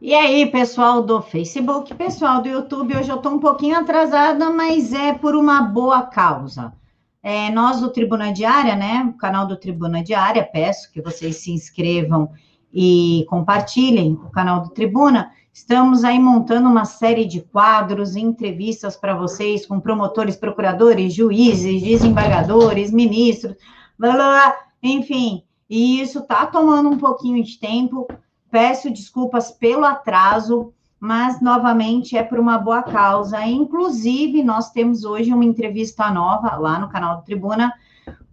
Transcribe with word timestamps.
E 0.00 0.14
aí, 0.14 0.46
pessoal 0.46 1.02
do 1.02 1.20
Facebook, 1.20 1.92
pessoal 1.96 2.40
do 2.40 2.48
YouTube, 2.48 2.96
hoje 2.96 3.10
eu 3.10 3.16
estou 3.16 3.32
um 3.32 3.40
pouquinho 3.40 3.76
atrasada, 3.76 4.48
mas 4.48 4.92
é 4.92 5.12
por 5.12 5.34
uma 5.34 5.60
boa 5.60 6.02
causa. 6.02 6.72
É, 7.20 7.50
nós 7.50 7.80
do 7.80 7.90
Tribuna 7.90 8.32
Diária, 8.32 8.76
né, 8.76 9.12
o 9.12 9.18
canal 9.18 9.44
do 9.44 9.56
Tribuna 9.56 10.00
Diária, 10.00 10.48
peço 10.52 10.92
que 10.92 11.02
vocês 11.02 11.38
se 11.38 11.50
inscrevam 11.50 12.30
e 12.72 13.26
compartilhem 13.28 14.12
o 14.12 14.30
canal 14.30 14.62
do 14.62 14.70
Tribuna. 14.70 15.32
Estamos 15.52 16.04
aí 16.04 16.20
montando 16.20 16.68
uma 16.68 16.84
série 16.84 17.24
de 17.24 17.40
quadros, 17.40 18.14
entrevistas 18.14 18.96
para 18.96 19.16
vocês 19.16 19.66
com 19.66 19.80
promotores, 19.80 20.36
procuradores, 20.36 21.12
juízes, 21.12 21.82
desembargadores, 21.82 22.92
ministros, 22.92 23.56
blá, 23.98 24.12
blá, 24.12 24.28
blá, 24.28 24.56
enfim. 24.80 25.42
E 25.68 26.00
isso 26.00 26.20
está 26.20 26.46
tomando 26.46 26.88
um 26.88 26.98
pouquinho 26.98 27.42
de 27.42 27.58
tempo 27.58 28.06
Peço 28.50 28.90
desculpas 28.90 29.50
pelo 29.50 29.84
atraso, 29.84 30.72
mas 30.98 31.40
novamente 31.40 32.16
é 32.16 32.22
por 32.22 32.38
uma 32.38 32.58
boa 32.58 32.82
causa. 32.82 33.44
Inclusive, 33.46 34.42
nós 34.42 34.70
temos 34.70 35.04
hoje 35.04 35.32
uma 35.32 35.44
entrevista 35.44 36.10
nova 36.10 36.56
lá 36.56 36.78
no 36.78 36.88
canal 36.88 37.16
do 37.16 37.24
Tribuna 37.24 37.72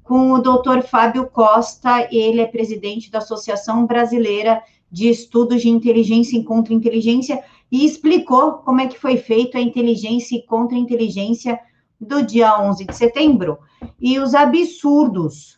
com 0.06 0.32
o 0.32 0.40
doutor 0.40 0.84
Fábio 0.84 1.28
Costa, 1.28 2.08
ele 2.12 2.40
é 2.40 2.46
presidente 2.46 3.10
da 3.10 3.18
Associação 3.18 3.88
Brasileira 3.88 4.62
de 4.92 5.10
Estudos 5.10 5.64
de 5.64 5.70
Inteligência 5.70 6.38
e 6.38 6.44
Contra-Inteligência, 6.44 7.44
e 7.72 7.84
explicou 7.84 8.54
como 8.60 8.82
é 8.82 8.88
que 8.88 9.00
foi 9.00 9.18
feito 9.18 9.58
a 9.58 9.62
inteligência 9.62 10.36
e 10.38 10.44
contra-inteligência 10.44 11.60
do 12.00 12.22
dia 12.22 12.56
11 12.62 12.86
de 12.86 12.96
setembro, 12.96 13.58
e 14.00 14.20
os 14.20 14.36
absurdos 14.36 15.55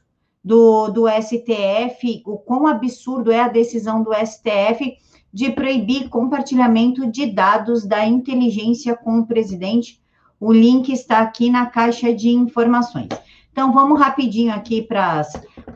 do, 0.48 0.88
do 0.88 1.10
STF, 1.10 2.24
o 2.26 2.38
quão 2.38 2.68
absurdo 2.68 3.34
é 3.34 3.42
a 3.42 3.50
decisão 3.50 4.02
do 4.02 4.14
STF 4.14 4.98
de 5.32 5.52
proibir 5.52 6.08
compartilhamento 6.08 7.06
de 7.12 7.26
dados 7.26 7.86
da 7.86 8.06
inteligência 8.08 8.96
com 8.96 9.20
o 9.20 9.28
presidente. 9.28 10.00
O 10.40 10.54
link 10.54 10.90
está 10.90 11.20
aqui 11.20 11.50
na 11.50 11.66
caixa 11.66 12.14
de 12.14 12.30
informações. 12.30 13.10
Então, 13.52 13.74
vamos 13.74 14.00
rapidinho 14.00 14.54
aqui 14.54 14.82
para 14.82 15.26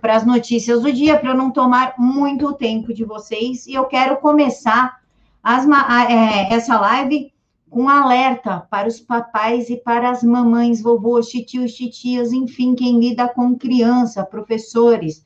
as 0.03 0.25
notícias 0.25 0.81
do 0.81 0.93
dia, 0.93 1.19
para 1.19 1.33
não 1.33 1.51
tomar 1.51 1.95
muito 1.97 2.53
tempo 2.53 2.93
de 2.93 3.03
vocês. 3.03 3.67
E 3.67 3.73
eu 3.73 3.83
quero 3.85 4.21
começar 4.21 5.01
as, 5.43 5.67
é, 6.09 6.53
essa 6.53 6.79
live 6.79 7.33
com 7.71 7.87
alerta 7.87 8.67
para 8.69 8.89
os 8.89 8.99
papais 8.99 9.69
e 9.69 9.77
para 9.77 10.09
as 10.09 10.21
mamães, 10.21 10.81
vovôs, 10.81 11.29
titios, 11.29 11.73
titias, 11.73 12.33
enfim, 12.33 12.75
quem 12.75 12.99
lida 12.99 13.29
com 13.29 13.57
criança, 13.57 14.25
professores. 14.25 15.25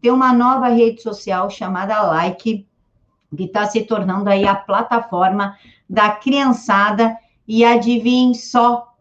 Tem 0.00 0.10
uma 0.10 0.32
nova 0.32 0.68
rede 0.68 1.02
social 1.02 1.50
chamada 1.50 2.00
Like, 2.00 2.66
que 3.36 3.44
está 3.44 3.66
se 3.66 3.82
tornando 3.82 4.30
aí 4.30 4.46
a 4.46 4.54
plataforma 4.54 5.54
da 5.88 6.10
criançada, 6.10 7.14
e 7.46 7.62
adivinhem 7.62 8.32
só, 8.32 8.94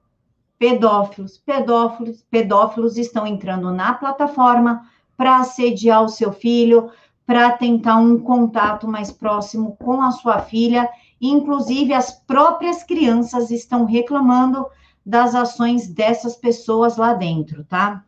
pedófilos, 0.60 1.38
pedófilos, 1.38 2.26
pedófilos 2.30 2.98
estão 2.98 3.26
entrando 3.26 3.72
na 3.72 3.94
plataforma 3.94 4.86
para 5.16 5.38
assediar 5.38 6.04
o 6.04 6.10
seu 6.10 6.34
filho, 6.34 6.92
para 7.26 7.52
tentar 7.52 7.96
um 7.96 8.20
contato 8.20 8.86
mais 8.86 9.12
próximo 9.12 9.78
com 9.78 10.02
a 10.02 10.12
sua 10.12 10.40
filha 10.40 10.90
Inclusive, 11.22 11.94
as 11.94 12.12
próprias 12.12 12.84
crianças 12.84 13.52
estão 13.52 13.86
reclamando 13.86 14.66
das 15.06 15.36
ações 15.36 15.88
dessas 15.88 16.36
pessoas 16.36 16.98
lá 16.98 17.14
dentro, 17.14 17.64
tá? 17.64 18.04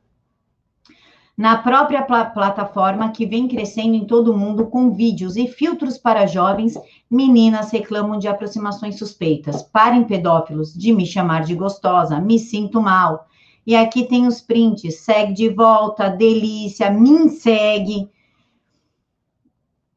Na 1.35 1.57
própria 1.57 2.03
pl 2.03 2.25
plataforma, 2.31 3.11
que 3.11 3.25
vem 3.25 3.47
crescendo 3.47 3.95
em 3.95 4.05
todo 4.05 4.37
mundo, 4.37 4.67
com 4.67 4.91
vídeos 4.91 5.35
e 5.35 5.47
filtros 5.47 5.97
para 5.97 6.27
jovens, 6.27 6.75
meninas 7.09 7.71
reclamam 7.71 8.19
de 8.19 8.27
aproximações 8.27 8.99
suspeitas. 8.99 9.63
Parem, 9.63 10.03
pedófilos, 10.03 10.73
de 10.73 10.93
me 10.93 11.07
chamar 11.07 11.43
de 11.43 11.55
gostosa, 11.55 12.19
me 12.19 12.37
sinto 12.37 12.79
mal. 12.79 13.27
E 13.65 13.75
aqui 13.75 14.03
tem 14.03 14.27
os 14.27 14.41
prints, 14.41 14.99
segue 14.99 15.33
de 15.33 15.49
volta, 15.49 16.09
delícia, 16.09 16.91
me 16.91 17.29
segue. 17.29 18.07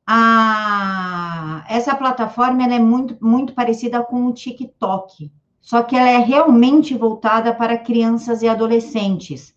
A, 0.06 1.35
essa 1.68 1.94
plataforma 1.94 2.64
é 2.64 2.78
muito, 2.78 3.16
muito 3.20 3.54
parecida 3.54 4.02
com 4.02 4.26
o 4.26 4.32
TikTok, 4.32 5.30
só 5.60 5.82
que 5.82 5.96
ela 5.96 6.08
é 6.08 6.18
realmente 6.18 6.96
voltada 6.96 7.52
para 7.52 7.76
crianças 7.78 8.42
e 8.42 8.48
adolescentes. 8.48 9.54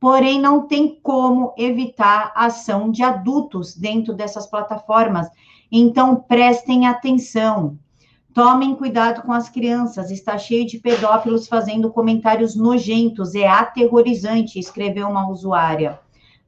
Porém, 0.00 0.40
não 0.40 0.66
tem 0.66 1.00
como 1.02 1.54
evitar 1.56 2.32
a 2.34 2.46
ação 2.46 2.90
de 2.90 3.02
adultos 3.02 3.74
dentro 3.74 4.14
dessas 4.14 4.46
plataformas. 4.46 5.28
Então, 5.70 6.16
prestem 6.16 6.86
atenção. 6.86 7.78
Tomem 8.32 8.74
cuidado 8.74 9.22
com 9.22 9.32
as 9.32 9.48
crianças. 9.48 10.10
Está 10.10 10.36
cheio 10.36 10.66
de 10.66 10.78
pedófilos 10.78 11.48
fazendo 11.48 11.90
comentários 11.90 12.54
nojentos. 12.54 13.34
É 13.34 13.48
aterrorizante, 13.48 14.58
escreveu 14.58 15.08
uma 15.08 15.28
usuária. 15.28 15.98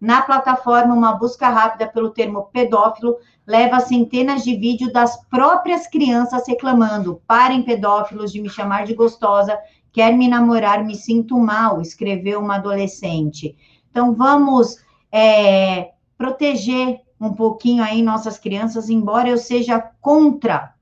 Na 0.01 0.23
plataforma, 0.23 0.95
uma 0.95 1.15
busca 1.15 1.49
rápida 1.49 1.87
pelo 1.87 2.11
termo 2.11 2.51
pedófilo 2.53 3.17
leva 3.49 3.81
centenas 3.81 4.45
de 4.45 4.55
vídeos 4.55 4.93
das 4.93 5.17
próprias 5.25 5.87
crianças 5.87 6.47
reclamando: 6.47 7.23
parem 7.27 7.63
pedófilos 7.63 8.31
de 8.31 8.43
me 8.43 8.51
chamar 8.51 8.85
de 8.85 8.95
gostosa, 8.95 9.59
quer 9.91 10.15
me 10.15 10.29
namorar, 10.29 10.85
me 10.85 10.95
sinto 10.95 11.39
mal, 11.39 11.81
escreveu 11.81 12.41
uma 12.41 12.57
adolescente. 12.57 13.57
Então, 13.91 14.15
vamos 14.15 14.77
é, 15.11 15.93
proteger 16.19 17.01
um 17.19 17.33
pouquinho 17.33 17.83
aí 17.83 18.03
nossas 18.03 18.39
crianças, 18.39 18.91
embora 18.91 19.31
eu 19.31 19.39
seja 19.39 19.81
contra 19.99 20.75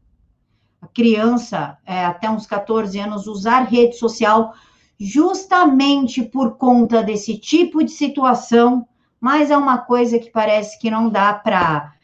a 0.83 0.89
criança 0.89 1.79
é, 1.87 2.05
até 2.05 2.29
uns 2.29 2.47
14 2.47 2.99
anos 2.99 3.29
usar 3.29 3.61
rede 3.61 3.97
social 3.97 4.53
justamente 4.99 6.21
por 6.21 6.57
conta 6.57 7.01
desse 7.01 7.39
tipo 7.39 7.85
de 7.85 7.93
situação. 7.93 8.89
Mas 9.21 9.51
é 9.51 9.57
uma 9.57 9.79
coisa 9.79 10.19
que 10.19 10.31
parece 10.31 10.79
que 10.79 10.91
não 10.91 11.09
dá 11.09 11.33
para 11.33 11.96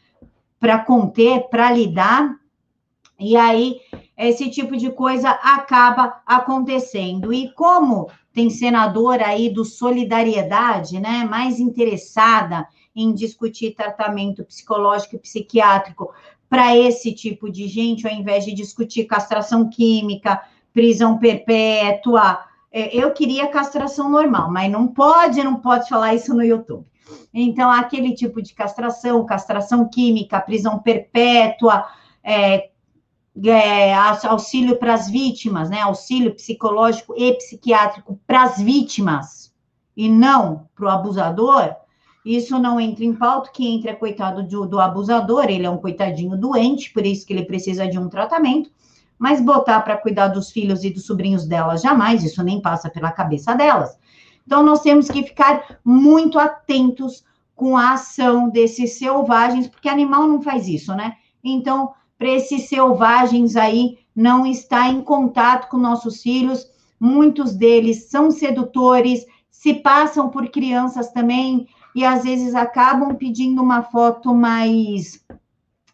conter, 0.79 1.49
para 1.49 1.71
lidar, 1.71 2.35
e 3.19 3.35
aí 3.35 3.79
esse 4.17 4.49
tipo 4.49 4.75
de 4.77 4.89
coisa 4.91 5.29
acaba 5.29 6.21
acontecendo. 6.25 7.33
E 7.33 7.51
como 7.53 8.09
tem 8.33 8.49
senadora 8.49 9.27
aí 9.27 9.49
do 9.49 9.63
Solidariedade, 9.63 10.99
né, 10.99 11.23
mais 11.23 11.59
interessada 11.59 12.67
em 12.95 13.13
discutir 13.13 13.75
tratamento 13.75 14.43
psicológico 14.43 15.15
e 15.15 15.19
psiquiátrico 15.19 16.13
para 16.49 16.75
esse 16.77 17.13
tipo 17.13 17.51
de 17.51 17.67
gente, 17.67 18.07
ao 18.07 18.13
invés 18.13 18.45
de 18.45 18.53
discutir 18.53 19.05
castração 19.05 19.69
química, 19.69 20.41
prisão 20.71 21.17
perpétua, 21.17 22.39
é, 22.71 22.95
eu 22.95 23.11
queria 23.11 23.47
castração 23.47 24.09
normal, 24.09 24.51
mas 24.51 24.71
não 24.71 24.87
pode, 24.87 25.43
não 25.43 25.55
pode 25.55 25.87
falar 25.87 26.15
isso 26.15 26.33
no 26.33 26.43
YouTube. 26.43 26.85
Então, 27.33 27.69
aquele 27.69 28.13
tipo 28.13 28.41
de 28.41 28.53
castração, 28.53 29.25
castração 29.25 29.87
química, 29.87 30.39
prisão 30.39 30.79
perpétua, 30.79 31.85
é, 32.23 32.69
é, 33.45 33.93
auxílio 33.93 34.77
para 34.77 34.93
as 34.93 35.09
vítimas, 35.09 35.69
né? 35.69 35.81
Auxílio 35.81 36.33
psicológico 36.35 37.13
e 37.17 37.33
psiquiátrico 37.33 38.19
para 38.27 38.43
as 38.43 38.61
vítimas 38.61 39.53
e 39.97 40.07
não 40.09 40.67
para 40.75 40.85
o 40.85 40.89
abusador. 40.89 41.75
Isso 42.25 42.57
não 42.57 42.79
entra 42.79 43.03
em 43.03 43.13
pauta, 43.13 43.51
que 43.51 43.67
entra 43.67 43.91
é 43.91 43.95
coitado 43.95 44.43
do, 44.43 44.65
do 44.65 44.79
abusador, 44.79 45.45
ele 45.49 45.65
é 45.65 45.69
um 45.69 45.77
coitadinho 45.77 46.37
doente, 46.37 46.91
por 46.93 47.05
isso 47.05 47.25
que 47.25 47.33
ele 47.33 47.43
precisa 47.43 47.85
de 47.85 47.99
um 47.99 48.07
tratamento, 48.07 48.71
mas 49.19 49.41
botar 49.41 49.81
para 49.81 49.97
cuidar 49.97 50.29
dos 50.29 50.49
filhos 50.49 50.85
e 50.85 50.89
dos 50.89 51.05
sobrinhos 51.05 51.45
delas 51.45 51.81
jamais, 51.81 52.23
isso 52.23 52.41
nem 52.41 52.61
passa 52.61 52.89
pela 52.89 53.11
cabeça 53.11 53.53
delas. 53.55 53.97
Então, 54.45 54.63
nós 54.63 54.81
temos 54.81 55.07
que 55.07 55.23
ficar 55.23 55.79
muito 55.83 56.37
atentos 56.37 57.23
com 57.55 57.77
a 57.77 57.93
ação 57.93 58.49
desses 58.49 58.97
selvagens, 58.97 59.67
porque 59.67 59.87
animal 59.87 60.27
não 60.27 60.41
faz 60.41 60.67
isso, 60.67 60.93
né? 60.95 61.15
Então, 61.43 61.93
para 62.17 62.29
esses 62.29 62.67
selvagens 62.67 63.55
aí 63.55 63.97
não 64.15 64.45
estar 64.45 64.89
em 64.89 65.01
contato 65.01 65.69
com 65.69 65.77
nossos 65.77 66.21
filhos, 66.21 66.67
muitos 66.99 67.55
deles 67.55 68.09
são 68.09 68.31
sedutores, 68.31 69.25
se 69.49 69.73
passam 69.75 70.29
por 70.29 70.49
crianças 70.49 71.11
também 71.11 71.67
e 71.95 72.03
às 72.03 72.23
vezes 72.23 72.55
acabam 72.55 73.15
pedindo 73.15 73.61
uma 73.61 73.83
foto 73.83 74.33
mais 74.33 75.23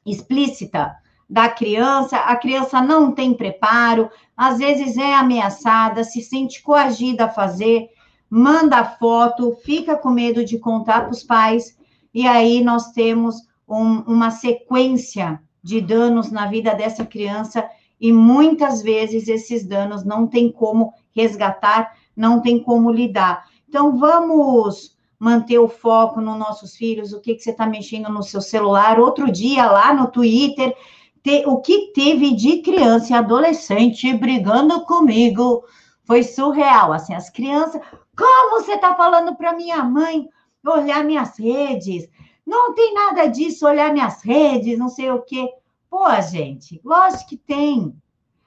explícita 0.05 0.95
da 1.29 1.47
criança, 1.49 2.17
a 2.17 2.35
criança 2.35 2.81
não 2.81 3.11
tem 3.11 3.33
preparo, 3.33 4.09
às 4.35 4.57
vezes 4.57 4.97
é 4.97 5.13
ameaçada, 5.13 6.03
se 6.03 6.21
sente 6.21 6.63
coagida 6.63 7.25
a 7.25 7.29
fazer, 7.29 7.89
manda 8.29 8.83
foto, 8.83 9.57
fica 9.63 9.97
com 9.97 10.09
medo 10.09 10.43
de 10.45 10.59
contar 10.59 11.01
para 11.01 11.11
os 11.11 11.23
pais, 11.23 11.77
e 12.13 12.27
aí 12.27 12.63
nós 12.63 12.91
temos 12.91 13.37
um, 13.67 13.99
uma 14.01 14.31
sequência 14.31 15.41
de 15.63 15.81
danos 15.81 16.31
na 16.31 16.47
vida 16.47 16.73
dessa 16.73 17.05
criança, 17.05 17.67
e 17.99 18.13
muitas 18.13 18.81
vezes 18.81 19.27
esses 19.27 19.65
danos 19.65 20.05
não 20.05 20.25
tem 20.27 20.51
como 20.51 20.93
resgatar, 21.13 21.93
não 22.15 22.41
tem 22.41 22.61
como 22.61 22.91
lidar. 22.91 23.45
Então, 23.67 23.97
vamos 23.97 24.97
manter 25.19 25.59
o 25.59 25.67
foco 25.67 26.21
nos 26.21 26.39
nossos 26.39 26.75
filhos, 26.75 27.11
o 27.11 27.19
que, 27.19 27.35
que 27.35 27.43
você 27.43 27.51
está 27.51 27.67
mexendo 27.67 28.09
no 28.09 28.23
seu 28.23 28.39
celular. 28.39 28.99
Outro 28.99 29.29
dia, 29.29 29.69
lá 29.69 29.93
no 29.93 30.07
Twitter, 30.07 30.73
te, 31.21 31.43
o 31.45 31.57
que 31.57 31.91
teve 31.91 32.33
de 32.33 32.61
criança 32.61 33.11
e 33.11 33.15
adolescente 33.15 34.13
brigando 34.13 34.85
comigo 34.85 35.65
foi 36.05 36.23
surreal. 36.23 36.93
Assim, 36.93 37.13
as 37.13 37.29
crianças, 37.29 37.81
como 38.19 38.59
você 38.59 38.73
está 38.73 38.93
falando 38.95 39.33
para 39.37 39.55
minha 39.55 39.81
mãe 39.81 40.27
olhar 40.65 41.05
minhas 41.05 41.39
redes? 41.39 42.09
Não 42.45 42.73
tem 42.73 42.93
nada 42.93 43.27
disso, 43.27 43.65
olhar 43.65 43.93
minhas 43.93 44.21
redes, 44.21 44.77
não 44.77 44.89
sei 44.89 45.09
o 45.09 45.21
quê. 45.21 45.47
Pô, 45.89 46.03
gente, 46.21 46.81
lógico 46.83 47.29
que 47.29 47.37
tem. 47.37 47.95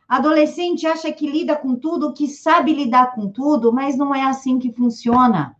Adolescente 0.06 0.86
acha 0.86 1.10
que 1.10 1.26
lida 1.26 1.56
com 1.56 1.74
tudo, 1.74 2.12
que 2.12 2.28
sabe 2.28 2.74
lidar 2.74 3.14
com 3.14 3.30
tudo, 3.30 3.72
mas 3.72 3.96
não 3.96 4.14
é 4.14 4.22
assim 4.22 4.58
que 4.58 4.70
funciona. 4.70 5.56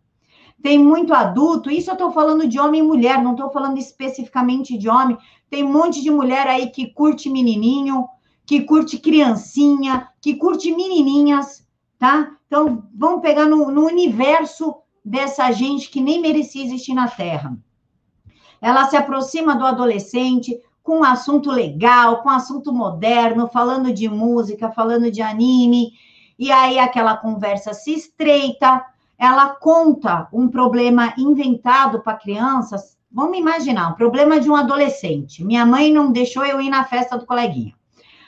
Tem 0.63 0.79
muito 0.79 1.15
adulto, 1.15 1.71
isso 1.71 1.89
eu 1.89 1.95
estou 1.95 2.13
falando 2.13 2.47
de 2.47 2.61
homem 2.61 2.81
e 2.81 2.87
mulher, 2.87 3.23
não 3.23 3.33
estou 3.33 3.51
falando 3.51 3.79
especificamente 3.79 4.77
de 4.77 4.91
homem. 4.91 5.17
Tem 5.49 5.65
um 5.65 5.73
monte 5.73 6.03
de 6.03 6.11
mulher 6.11 6.47
aí 6.47 6.71
que 6.71 6.93
curte 6.93 7.31
menininho, 7.31 8.07
que 8.45 8.61
curte 8.63 8.99
criancinha, 8.99 10.09
que 10.21 10.35
curte 10.35 10.71
menininhas, 10.71 11.67
tá? 11.99 12.37
Então, 12.53 12.87
vamos 12.95 13.23
pegar 13.23 13.47
no, 13.47 13.71
no 13.71 13.87
universo 13.87 14.75
dessa 15.03 15.51
gente 15.53 15.89
que 15.89 16.03
nem 16.03 16.21
merecia 16.21 16.63
existir 16.63 16.93
na 16.93 17.09
Terra. 17.09 17.57
Ela 18.61 18.85
se 18.85 18.95
aproxima 18.95 19.57
do 19.57 19.65
adolescente, 19.65 20.61
com 20.83 20.99
um 20.99 21.05
assunto 21.05 21.51
legal, 21.51 22.23
com 22.23 22.29
um 22.29 22.33
assunto 22.33 22.71
moderno, 22.71 23.49
falando 23.49 23.91
de 23.91 24.07
música, 24.07 24.71
falando 24.71 25.11
de 25.11 25.23
anime, 25.23 25.93
e 26.39 26.53
aí 26.53 26.79
aquela 26.79 27.17
conversa 27.17 27.73
se 27.73 27.95
estreita, 27.95 28.85
ela 29.17 29.55
conta 29.55 30.29
um 30.31 30.47
problema 30.47 31.15
inventado 31.17 32.03
para 32.03 32.19
crianças. 32.19 32.99
Vamos 33.11 33.39
imaginar, 33.39 33.93
um 33.93 33.95
problema 33.95 34.39
de 34.39 34.51
um 34.51 34.57
adolescente. 34.57 35.43
Minha 35.43 35.65
mãe 35.65 35.91
não 35.91 36.13
deixou 36.13 36.45
eu 36.45 36.61
ir 36.61 36.69
na 36.69 36.85
festa 36.85 37.17
do 37.17 37.25
coleguinha. 37.25 37.73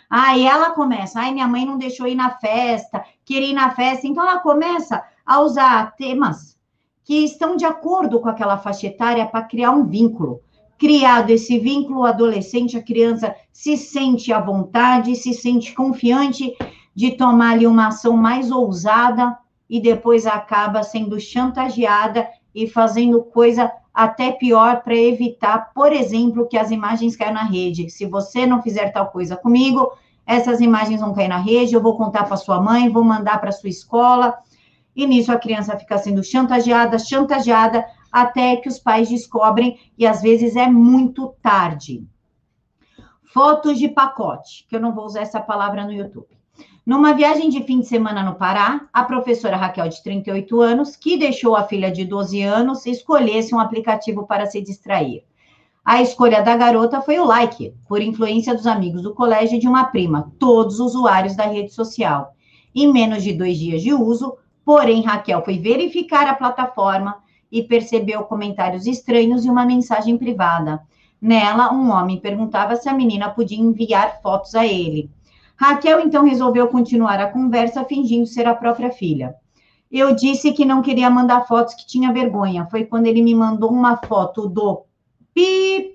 Aí 0.08 0.46
ela 0.46 0.70
começa, 0.70 1.20
ai, 1.20 1.32
minha 1.32 1.48
mãe 1.48 1.64
não 1.66 1.78
deixou 1.78 2.06
ir 2.06 2.14
na 2.14 2.30
festa, 2.30 3.04
queria 3.24 3.50
ir 3.50 3.54
na 3.54 3.70
festa. 3.70 4.06
Então 4.06 4.22
ela 4.22 4.38
começa 4.38 5.02
a 5.24 5.40
usar 5.40 5.94
temas 5.96 6.58
que 7.04 7.24
estão 7.24 7.56
de 7.56 7.64
acordo 7.64 8.20
com 8.20 8.28
aquela 8.28 8.58
faixa 8.58 8.86
etária 8.86 9.26
para 9.26 9.42
criar 9.42 9.70
um 9.70 9.84
vínculo 9.84 10.40
criado 10.78 11.30
esse 11.30 11.58
vínculo, 11.58 12.00
o 12.00 12.04
adolescente, 12.04 12.76
a 12.76 12.82
criança 12.82 13.34
se 13.52 13.76
sente 13.76 14.32
à 14.32 14.40
vontade, 14.40 15.16
se 15.16 15.32
sente 15.32 15.74
confiante 15.74 16.54
de 16.94 17.12
tomar 17.12 17.52
ali 17.52 17.66
uma 17.66 17.88
ação 17.88 18.16
mais 18.16 18.50
ousada 18.50 19.36
e 19.68 19.80
depois 19.80 20.26
acaba 20.26 20.82
sendo 20.82 21.18
chantageada 21.18 22.28
e 22.54 22.66
fazendo 22.66 23.22
coisa 23.22 23.70
até 23.94 24.32
pior 24.32 24.82
para 24.82 24.96
evitar, 24.96 25.73
por 25.73 25.93
exemplo, 25.93 26.49
que 26.49 26.58
as 26.58 26.73
imagens 26.73 27.14
caiam 27.14 27.32
na 27.32 27.44
rede. 27.44 27.88
Se 27.88 28.05
você 28.05 28.44
não 28.44 28.61
fizer 28.61 28.91
tal 28.91 29.06
coisa 29.11 29.37
comigo, 29.37 29.93
essas 30.26 30.61
imagens 30.61 31.00
vão 31.00 31.14
cair 31.14 31.29
na 31.29 31.38
rede, 31.38 31.75
eu 31.75 31.81
vou 31.81 31.96
contar 31.96 32.25
para 32.25 32.37
sua 32.37 32.61
mãe, 32.61 32.88
vou 32.88 33.05
mandar 33.05 33.41
para 33.41 33.52
sua 33.52 33.70
escola. 33.70 34.37
E 34.96 35.06
nisso 35.06 35.31
a 35.31 35.38
criança 35.38 35.79
fica 35.79 35.96
sendo 35.99 36.25
chantageada, 36.25 36.99
chantageada, 36.99 37.87
até 38.11 38.56
que 38.56 38.69
os 38.69 38.79
pais 38.79 39.08
descobrem 39.08 39.79
e 39.96 40.06
às 40.06 40.23
vezes 40.23 40.56
é 40.56 40.69
muito 40.69 41.35
tarde. 41.41 42.05
Fotos 43.32 43.79
de 43.79 43.88
pacote, 43.88 44.67
que 44.69 44.76
eu 44.76 44.81
não 44.81 44.94
vou 44.94 45.05
usar 45.05 45.23
essa 45.23 45.41
palavra 45.41 45.85
no 45.85 45.93
YouTube. 45.93 46.33
Numa 46.86 47.14
viagem 47.14 47.48
de 47.48 47.62
fim 47.62 47.80
de 47.80 47.86
semana 47.86 48.22
no 48.22 48.34
Pará, 48.34 48.88
a 48.92 49.04
professora 49.04 49.56
Raquel, 49.56 49.88
de 49.88 50.02
38 50.02 50.60
anos, 50.60 50.96
que 50.96 51.16
deixou 51.16 51.56
a 51.56 51.64
filha 51.64 51.90
de 51.90 52.04
12 52.04 52.42
anos, 52.42 52.84
escolhesse 52.84 53.54
um 53.54 53.58
aplicativo 53.58 54.26
para 54.26 54.44
se 54.46 54.60
distrair. 54.60 55.24
A 55.84 56.02
escolha 56.02 56.42
da 56.42 56.56
garota 56.56 57.00
foi 57.00 57.18
o 57.18 57.24
like, 57.24 57.74
por 57.88 58.02
influência 58.02 58.54
dos 58.54 58.66
amigos 58.66 59.02
do 59.02 59.14
colégio 59.14 59.56
e 59.56 59.60
de 59.60 59.68
uma 59.68 59.84
prima, 59.84 60.32
todos 60.38 60.80
usuários 60.80 61.36
da 61.36 61.44
rede 61.44 61.72
social. 61.72 62.34
Em 62.74 62.92
menos 62.92 63.22
de 63.22 63.32
dois 63.32 63.58
dias 63.58 63.82
de 63.82 63.92
uso, 63.92 64.36
porém, 64.64 65.02
Raquel 65.02 65.44
foi 65.44 65.58
verificar 65.58 66.26
a 66.26 66.34
plataforma 66.34 67.16
e 67.50 67.62
percebeu 67.62 68.24
comentários 68.24 68.86
estranhos 68.86 69.44
e 69.44 69.50
uma 69.50 69.64
mensagem 69.64 70.18
privada. 70.18 70.82
Nela, 71.20 71.72
um 71.72 71.90
homem 71.90 72.18
perguntava 72.18 72.76
se 72.76 72.88
a 72.88 72.92
menina 72.94 73.30
podia 73.30 73.60
enviar 73.60 74.20
fotos 74.20 74.54
a 74.54 74.66
ele. 74.66 75.10
Raquel 75.56 76.00
então 76.00 76.24
resolveu 76.24 76.68
continuar 76.68 77.20
a 77.20 77.30
conversa 77.30 77.84
fingindo 77.84 78.26
ser 78.26 78.46
a 78.46 78.54
própria 78.54 78.90
filha. 78.90 79.34
Eu 79.90 80.14
disse 80.14 80.52
que 80.52 80.64
não 80.64 80.82
queria 80.82 81.08
mandar 81.08 81.46
fotos 81.46 81.74
que 81.74 81.86
tinha 81.86 82.12
vergonha. 82.12 82.66
Foi 82.70 82.84
quando 82.84 83.06
ele 83.06 83.22
me 83.22 83.34
mandou 83.34 83.70
uma 83.70 83.96
foto 83.96 84.48
do 84.48 84.84
pi 85.32 85.94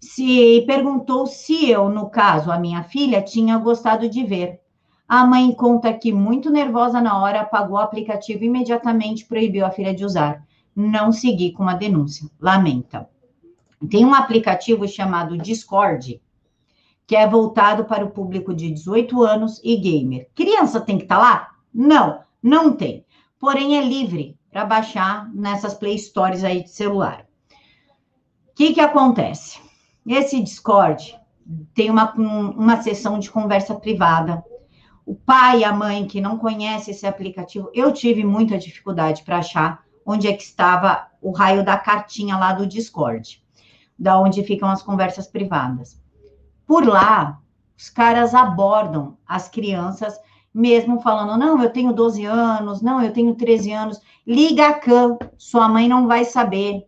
se 0.00 0.64
perguntou 0.66 1.26
se 1.26 1.70
eu, 1.70 1.88
no 1.88 2.10
caso, 2.10 2.50
a 2.50 2.58
minha 2.58 2.82
filha, 2.82 3.22
tinha 3.22 3.56
gostado 3.58 4.08
de 4.08 4.24
ver. 4.24 4.60
A 5.06 5.24
mãe 5.26 5.52
conta 5.52 5.92
que, 5.92 6.12
muito 6.12 6.50
nervosa 6.50 7.00
na 7.00 7.20
hora, 7.22 7.42
apagou 7.42 7.76
o 7.76 7.80
aplicativo 7.80 8.42
e 8.42 8.46
imediatamente 8.46 9.26
proibiu 9.26 9.64
a 9.64 9.70
filha 9.70 9.94
de 9.94 10.04
usar 10.04 10.42
não 10.74 11.12
seguir 11.12 11.52
com 11.52 11.62
uma 11.62 11.74
denúncia. 11.74 12.28
Lamenta. 12.40 13.08
Tem 13.90 14.04
um 14.04 14.14
aplicativo 14.14 14.86
chamado 14.88 15.36
Discord, 15.36 16.21
que 17.12 17.16
é 17.16 17.28
voltado 17.28 17.84
para 17.84 18.06
o 18.06 18.10
público 18.10 18.54
de 18.54 18.70
18 18.70 19.22
anos 19.22 19.60
e 19.62 19.76
gamer. 19.76 20.30
Criança 20.34 20.80
tem 20.80 20.96
que 20.96 21.02
estar 21.02 21.16
tá 21.16 21.20
lá? 21.20 21.48
Não, 21.70 22.20
não 22.42 22.72
tem. 22.74 23.04
Porém, 23.38 23.76
é 23.76 23.82
livre 23.82 24.38
para 24.50 24.64
baixar 24.64 25.30
nessas 25.34 25.74
Play 25.74 25.98
Stores 25.98 26.42
aí 26.42 26.62
de 26.62 26.70
celular. 26.70 27.26
O 28.48 28.54
que, 28.54 28.72
que 28.72 28.80
acontece? 28.80 29.60
Esse 30.06 30.40
Discord 30.40 31.14
tem 31.74 31.90
uma, 31.90 32.14
uma 32.14 32.80
sessão 32.80 33.18
de 33.18 33.30
conversa 33.30 33.74
privada. 33.74 34.42
O 35.04 35.14
pai 35.14 35.58
e 35.58 35.64
a 35.64 35.72
mãe 35.74 36.06
que 36.06 36.18
não 36.18 36.38
conhecem 36.38 36.94
esse 36.94 37.06
aplicativo, 37.06 37.70
eu 37.74 37.92
tive 37.92 38.24
muita 38.24 38.56
dificuldade 38.56 39.22
para 39.22 39.36
achar 39.36 39.84
onde 40.06 40.28
é 40.28 40.32
que 40.32 40.44
estava 40.44 41.08
o 41.20 41.30
raio 41.30 41.62
da 41.62 41.76
cartinha 41.76 42.38
lá 42.38 42.54
do 42.54 42.66
Discord, 42.66 43.44
da 43.98 44.18
onde 44.18 44.42
ficam 44.42 44.70
as 44.70 44.80
conversas 44.80 45.26
privadas. 45.26 46.01
Por 46.66 46.86
lá, 46.86 47.40
os 47.76 47.88
caras 47.90 48.34
abordam 48.34 49.16
as 49.26 49.48
crianças, 49.48 50.18
mesmo 50.52 51.00
falando: 51.00 51.38
não, 51.38 51.62
eu 51.62 51.70
tenho 51.70 51.92
12 51.92 52.24
anos, 52.24 52.82
não, 52.82 53.02
eu 53.02 53.12
tenho 53.12 53.34
13 53.34 53.72
anos, 53.72 54.00
liga 54.26 54.68
a 54.68 54.74
cam, 54.74 55.18
sua 55.36 55.68
mãe 55.68 55.88
não 55.88 56.06
vai 56.06 56.24
saber. 56.24 56.84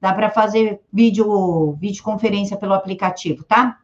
Dá 0.00 0.14
para 0.14 0.30
fazer 0.30 0.80
vídeo, 0.90 1.76
videoconferência 1.78 2.56
pelo 2.56 2.72
aplicativo, 2.72 3.44
tá? 3.44 3.78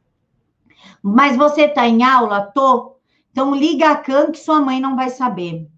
Mas 1.03 1.37
você 1.37 1.69
tá 1.69 1.87
em 1.87 2.02
aula? 2.02 2.40
Tô. 2.55 2.97
Então 3.31 3.55
liga 3.55 3.90
a 3.90 3.97
cam 3.97 4.33
que 4.33 4.38
sua 4.38 4.61
mãe 4.61 4.81
não 4.81 4.97
vai 4.97 5.11
saber. 5.11 5.69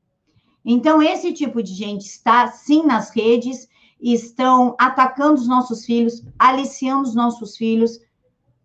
Então, 0.71 1.03
esse 1.03 1.33
tipo 1.33 1.63
de 1.63 1.73
gente 1.73 2.03
está 2.03 2.47
sim 2.49 2.83
nas 2.85 3.09
redes, 3.09 3.67
estão 3.99 4.77
atacando 4.79 5.41
os 5.41 5.49
nossos 5.49 5.87
filhos, 5.87 6.23
aliciando 6.39 7.09
os 7.09 7.15
nossos 7.15 7.57
filhos. 7.57 7.99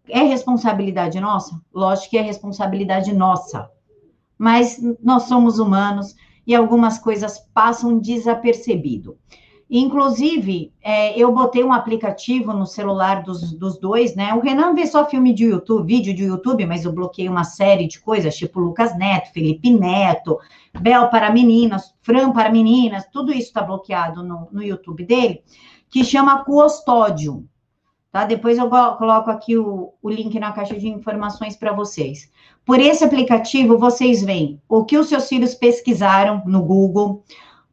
É 0.08 0.22
responsabilidade 0.24 1.20
nossa? 1.20 1.62
Lógico 1.74 2.12
que 2.12 2.18
é 2.18 2.22
responsabilidade 2.22 3.14
nossa. 3.14 3.70
Mas 4.38 4.80
nós 5.02 5.24
somos 5.24 5.60
humanos 5.60 6.16
e 6.46 6.54
algumas 6.54 7.00
coisas 7.00 7.40
passam 7.54 7.98
desapercebido. 7.98 9.18
Inclusive, 9.76 10.72
é, 10.84 11.18
eu 11.18 11.32
botei 11.32 11.64
um 11.64 11.74
aplicativo 11.74 12.54
no 12.54 12.66
celular 12.66 13.24
dos, 13.24 13.54
dos 13.54 13.80
dois, 13.80 14.16
né? 14.16 14.34
O 14.34 14.40
Renan 14.40 14.76
vê 14.76 14.86
só 14.86 15.04
filme 15.10 15.34
de 15.34 15.46
YouTube, 15.46 15.88
vídeo 15.88 16.14
de 16.14 16.26
YouTube, 16.26 16.66
mas 16.66 16.86
eu 16.86 16.92
bloqueei 16.92 17.28
uma 17.28 17.44
série 17.44 17.88
de 17.88 18.00
coisas, 18.00 18.36
tipo 18.36 18.60
Lucas 18.60 18.96
Neto, 18.96 19.32
Felipe 19.34 19.72
Neto, 19.72 20.38
Bel 20.80 21.10
para 21.10 21.32
meninas, 21.32 21.92
Fran 22.02 22.32
para 22.32 22.52
meninas, 22.52 23.08
tudo 23.12 23.32
isso 23.32 23.48
está 23.48 23.64
bloqueado 23.64 24.22
no, 24.22 24.48
no 24.52 24.62
YouTube 24.62 25.06
dele, 25.06 25.42
que 25.90 26.04
chama 26.04 26.44
Custódio. 26.44 27.44
Tá? 28.14 28.26
Depois 28.26 28.60
eu 28.60 28.70
coloco 28.70 29.32
aqui 29.32 29.58
o, 29.58 29.92
o 30.00 30.08
link 30.08 30.40
na 30.40 30.52
caixa 30.52 30.78
de 30.78 30.88
informações 30.88 31.56
para 31.56 31.74
vocês. 31.74 32.32
Por 32.64 32.80
esse 32.80 33.04
aplicativo, 33.04 33.76
vocês 33.76 34.24
veem 34.24 34.62
o 34.70 34.86
que 34.86 35.00
os 35.00 35.10
seus 35.10 35.28
filhos 35.28 35.56
pesquisaram 35.56 36.44
no 36.46 36.62
Google, 36.62 37.24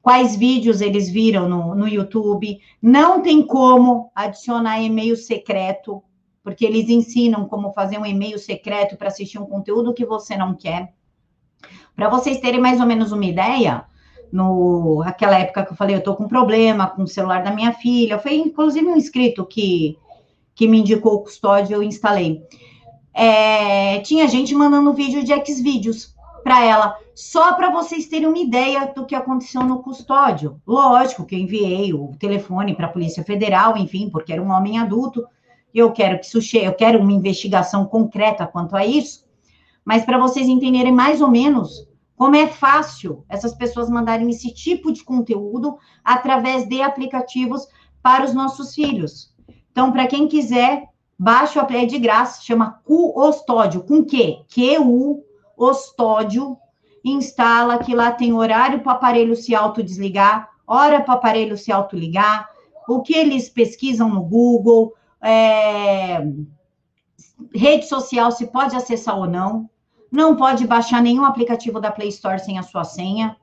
quais 0.01 0.35
vídeos 0.35 0.81
eles 0.81 1.11
viram 1.11 1.47
no, 1.47 1.75
no 1.75 1.87
YouTube. 1.87 2.59
Não 2.81 3.21
tem 3.21 3.47
como 3.47 4.11
adicionar 4.15 4.81
e-mail 4.81 5.15
secreto, 5.15 6.03
porque 6.43 6.65
eles 6.65 6.89
ensinam 6.89 7.47
como 7.47 7.75
fazer 7.75 7.99
um 7.99 8.07
e-mail 8.07 8.39
secreto 8.39 8.97
para 8.97 9.09
assistir 9.09 9.39
um 9.39 9.45
conteúdo 9.45 9.93
que 9.93 10.07
você 10.07 10.39
não 10.39 10.55
quer. 10.55 10.95
Para 11.95 12.09
vocês 12.09 12.41
terem 12.41 12.63
mais 12.63 12.81
ou 12.81 12.87
menos 12.87 13.13
uma 13.13 13.27
ideia, 13.27 13.85
no 14.33 15.03
aquela 15.05 15.39
época 15.39 15.67
que 15.67 15.73
eu 15.73 15.77
falei, 15.77 15.97
eu 15.97 15.99
estou 15.99 16.17
com 16.17 16.27
problema 16.27 16.87
com 16.87 17.03
o 17.03 17.07
celular 17.07 17.43
da 17.43 17.51
minha 17.51 17.75
filha, 17.75 18.19
foi 18.19 18.37
inclusive 18.37 18.87
um 18.87 18.97
inscrito 18.97 19.45
que, 19.45 19.99
que 20.61 20.69
me 20.69 20.81
indicou 20.81 21.15
o 21.15 21.21
custódio, 21.21 21.75
eu 21.75 21.83
instalei. 21.83 22.43
É, 23.15 23.99
tinha 24.01 24.29
gente 24.29 24.55
mandando 24.55 24.93
vídeo 24.93 25.25
de 25.25 25.33
Xvideos 25.43 26.15
para 26.45 26.63
ela, 26.63 26.99
só 27.15 27.55
para 27.55 27.71
vocês 27.71 28.09
terem 28.09 28.29
uma 28.29 28.39
ideia 28.39 28.93
do 28.95 29.07
que 29.07 29.15
aconteceu 29.15 29.63
no 29.63 29.83
custódio. 29.83 30.61
Lógico 30.67 31.25
que 31.25 31.35
eu 31.35 31.39
enviei 31.39 31.95
o 31.95 32.13
telefone 32.19 32.77
para 32.77 32.89
a 32.89 32.91
Polícia 32.91 33.25
Federal, 33.25 33.75
enfim, 33.79 34.11
porque 34.11 34.35
era 34.35 34.43
um 34.43 34.51
homem 34.51 34.79
adulto, 34.79 35.27
Eu 35.73 35.93
quero 35.93 36.19
que 36.21 36.27
isso 36.27 36.43
chegue, 36.43 36.67
eu 36.67 36.75
quero 36.75 36.99
uma 36.99 37.11
investigação 37.11 37.87
concreta 37.87 38.47
quanto 38.47 38.77
a 38.77 38.85
isso, 38.85 39.25
mas 39.83 40.05
para 40.05 40.19
vocês 40.19 40.47
entenderem 40.47 40.93
mais 40.93 41.23
ou 41.23 41.31
menos 41.31 41.89
como 42.19 42.37
é 42.37 42.49
fácil 42.49 43.25
essas 43.31 43.55
pessoas 43.55 43.89
mandarem 43.89 44.29
esse 44.29 44.53
tipo 44.53 44.93
de 44.93 45.03
conteúdo 45.03 45.79
através 46.05 46.69
de 46.69 46.83
aplicativos 46.83 47.67
para 48.03 48.27
os 48.27 48.35
nossos 48.35 48.75
filhos. 48.75 49.30
Então, 49.71 49.93
para 49.93 50.07
quem 50.07 50.27
quiser, 50.27 50.89
baixe 51.19 51.59
o 51.59 51.63
é 51.63 51.85
de 51.87 51.99
graça, 51.99 52.43
chama 52.43 52.81
Custódio, 52.85 53.83
com 53.83 54.05
Q? 54.05 54.45
Q-U, 54.49 55.25
Ostódio, 55.57 56.57
instala 57.05 57.79
que 57.79 57.95
lá 57.95 58.13
tem 58.13 58.33
horário 58.33 58.81
para 58.81 58.93
o 58.93 58.97
aparelho 58.97 59.37
se 59.37 59.55
autodesligar, 59.55 60.49
hora 60.67 61.01
para 61.01 61.15
o 61.15 61.17
aparelho 61.17 61.57
se 61.57 61.71
autoligar, 61.71 62.49
o 62.89 63.03
que 63.03 63.15
eles 63.15 63.49
pesquisam 63.49 64.09
no 64.09 64.23
Google, 64.23 64.95
é, 65.23 66.27
rede 67.55 67.87
social 67.87 68.33
se 68.33 68.47
pode 68.47 68.75
acessar 68.75 69.19
ou 69.19 69.27
não 69.27 69.69
não 70.11 70.35
pode 70.35 70.67
baixar 70.67 71.01
nenhum 71.01 71.25
aplicativo 71.25 71.81
da 71.81 71.91
Play 71.91 72.09
Store 72.09 72.39
sem 72.39 72.59
a 72.59 72.63
sua 72.63 72.85
senha. 72.85 73.37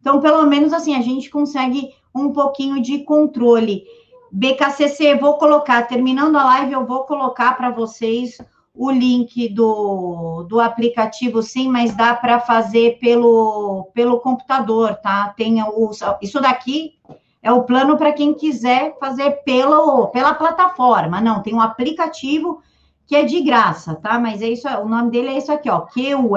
Então, 0.00 0.20
pelo 0.20 0.44
menos 0.46 0.72
assim, 0.72 0.94
a 0.94 1.00
gente 1.00 1.30
consegue 1.30 1.94
um 2.14 2.32
pouquinho 2.32 2.80
de 2.82 3.04
controle. 3.04 3.84
BKCC, 4.32 5.16
vou 5.16 5.34
colocar, 5.34 5.82
terminando 5.86 6.36
a 6.36 6.44
live, 6.44 6.72
eu 6.72 6.86
vou 6.86 7.04
colocar 7.04 7.56
para 7.56 7.70
vocês 7.70 8.38
o 8.74 8.90
link 8.90 9.48
do, 9.48 10.44
do 10.44 10.60
aplicativo, 10.60 11.42
sim, 11.42 11.68
mas 11.68 11.94
dá 11.94 12.14
para 12.14 12.40
fazer 12.40 12.98
pelo, 12.98 13.90
pelo 13.92 14.20
computador, 14.20 14.94
tá? 14.96 15.34
Tem 15.36 15.62
o, 15.62 15.90
isso 16.22 16.40
daqui 16.40 16.94
é 17.42 17.50
o 17.52 17.64
plano 17.64 17.96
para 17.96 18.12
quem 18.12 18.34
quiser 18.34 18.96
fazer 18.98 19.42
pelo, 19.44 20.08
pela 20.08 20.34
plataforma. 20.34 21.20
Não, 21.20 21.42
tem 21.42 21.54
um 21.54 21.60
aplicativo 21.60 22.62
que 23.06 23.16
é 23.16 23.24
de 23.24 23.40
graça, 23.40 23.96
tá? 23.96 24.18
Mas 24.18 24.40
é 24.40 24.48
isso, 24.48 24.68
o 24.68 24.88
nome 24.88 25.10
dele 25.10 25.30
é 25.30 25.38
isso 25.38 25.50
aqui, 25.50 25.68
ó, 25.68 25.80
Q-U-S-T-O-D-I-O. 25.80 26.30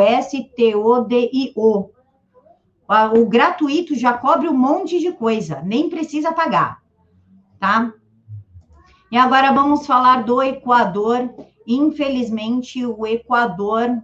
O 3.16 3.26
gratuito 3.26 3.96
já 3.96 4.14
cobre 4.14 4.50
um 4.50 4.58
monte 4.58 5.00
de 5.00 5.12
coisa, 5.12 5.62
nem 5.64 5.90
precisa 5.90 6.34
pagar, 6.34 6.83
tá? 7.64 7.94
E 9.10 9.16
agora 9.16 9.54
vamos 9.54 9.88
falar 9.88 10.26
do 10.26 10.44
Equador. 10.44 11.34
Infelizmente, 11.66 12.86
o 12.86 13.08
Equador 13.08 14.04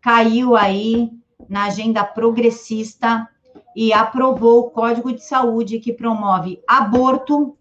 caiu 0.00 0.54
aí 0.54 1.10
na 1.48 1.64
agenda 1.64 2.04
progressista 2.04 3.28
e 3.74 3.92
aprovou 3.92 4.60
o 4.60 4.70
Código 4.70 5.12
de 5.12 5.24
Saúde 5.24 5.80
que 5.80 5.92
promove 5.92 6.62
aborto, 6.68 7.58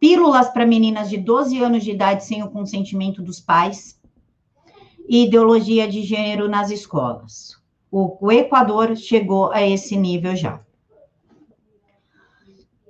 pílulas 0.00 0.48
para 0.48 0.64
meninas 0.64 1.10
de 1.10 1.18
12 1.18 1.62
anos 1.62 1.84
de 1.84 1.90
idade 1.90 2.24
sem 2.24 2.42
o 2.42 2.50
consentimento 2.50 3.20
dos 3.20 3.40
pais 3.40 4.00
e 5.06 5.26
ideologia 5.26 5.86
de 5.86 6.00
gênero 6.00 6.48
nas 6.48 6.70
escolas. 6.70 7.60
O, 7.90 8.16
o 8.18 8.32
Equador 8.32 8.96
chegou 8.96 9.52
a 9.52 9.60
esse 9.60 9.98
nível 9.98 10.34
já. 10.34 10.62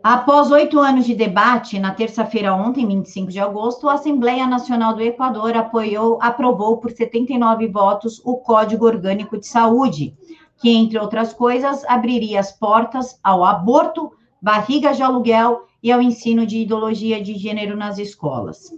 Após 0.02 0.50
oito 0.50 0.78
anos 0.78 1.04
de 1.04 1.14
debate, 1.14 1.78
na 1.78 1.92
terça-feira 1.92 2.54
ontem, 2.54 2.86
25 2.86 3.30
de 3.30 3.38
agosto, 3.38 3.86
a 3.86 3.94
Assembleia 3.94 4.46
Nacional 4.46 4.94
do 4.94 5.02
Equador 5.02 5.54
apoiou, 5.54 6.18
aprovou 6.22 6.78
por 6.78 6.90
79 6.90 7.68
votos 7.68 8.18
o 8.24 8.38
Código 8.38 8.86
Orgânico 8.86 9.36
de 9.36 9.46
Saúde, 9.46 10.16
que, 10.56 10.70
entre 10.70 10.98
outras 10.98 11.34
coisas, 11.34 11.84
abriria 11.84 12.40
as 12.40 12.50
portas 12.50 13.20
ao 13.22 13.44
aborto, 13.44 14.10
barriga 14.40 14.94
de 14.94 15.02
aluguel 15.02 15.66
e 15.82 15.92
ao 15.92 16.00
ensino 16.00 16.46
de 16.46 16.60
ideologia 16.60 17.22
de 17.22 17.34
gênero 17.34 17.76
nas 17.76 17.98
escolas. 17.98 18.72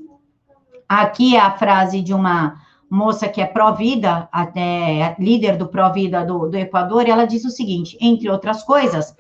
Aqui 0.89 1.37
é 1.37 1.41
a 1.41 1.57
frase 1.57 2.03
de 2.03 2.13
uma 2.13 2.57
moça 2.91 3.29
que 3.29 3.41
é 3.41 3.47
pró-vida, 3.47 4.29
até 4.33 5.15
líder 5.21 5.57
do 5.57 5.69
pró-vida 5.69 6.27
do, 6.27 6.49
do 6.49 6.57
Equador, 6.59 7.09
ela 7.09 7.27
diz 7.27 7.45
o 7.45 7.51
seguinte: 7.51 7.97
entre 8.01 8.29
outras 8.29 8.65
coisas, 8.65 9.15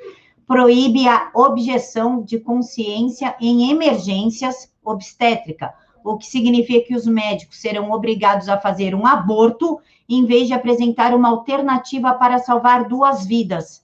proíbe 0.46 1.08
a 1.08 1.30
objeção 1.34 2.22
de 2.22 2.38
consciência 2.38 3.34
em 3.40 3.70
emergências 3.70 4.72
obstétrica, 4.84 5.72
o 6.04 6.16
que 6.16 6.26
significa 6.26 6.88
que 6.88 6.94
os 6.94 7.06
médicos 7.06 7.60
serão 7.60 7.90
obrigados 7.92 8.48
a 8.48 8.58
fazer 8.58 8.94
um 8.94 9.06
aborto 9.06 9.80
em 10.08 10.24
vez 10.24 10.48
de 10.48 10.54
apresentar 10.54 11.14
uma 11.14 11.28
alternativa 11.28 12.12
para 12.14 12.38
salvar 12.38 12.88
duas 12.88 13.24
vidas. 13.24 13.82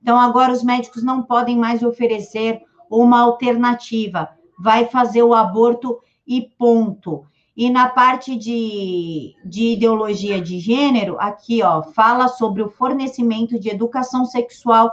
Então, 0.00 0.18
agora 0.18 0.52
os 0.52 0.62
médicos 0.62 1.02
não 1.02 1.22
podem 1.22 1.56
mais 1.56 1.82
oferecer 1.82 2.62
uma 2.88 3.20
alternativa, 3.20 4.28
vai 4.58 4.86
fazer 4.86 5.22
o 5.22 5.34
aborto 5.34 5.98
e 6.26 6.42
ponto. 6.58 7.24
E 7.56 7.68
na 7.68 7.88
parte 7.88 8.36
de, 8.36 9.34
de 9.44 9.72
ideologia 9.74 10.40
de 10.40 10.58
gênero, 10.58 11.16
aqui, 11.18 11.62
ó, 11.62 11.82
fala 11.82 12.28
sobre 12.28 12.62
o 12.62 12.70
fornecimento 12.70 13.58
de 13.58 13.68
educação 13.68 14.24
sexual 14.24 14.90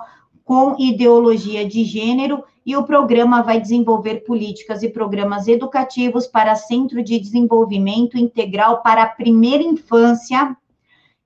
com 0.47 0.77
ideologia 0.79 1.67
de 1.67 1.83
gênero 1.83 2.41
e 2.65 2.77
o 2.77 2.83
programa 2.85 3.43
vai 3.43 3.59
desenvolver 3.59 4.23
políticas 4.23 4.81
e 4.81 4.87
programas 4.87 5.45
educativos 5.45 6.25
para 6.25 6.55
Centro 6.55 7.03
de 7.03 7.19
Desenvolvimento 7.19 8.17
Integral 8.17 8.81
para 8.81 9.03
a 9.03 9.09
Primeira 9.09 9.61
Infância, 9.61 10.55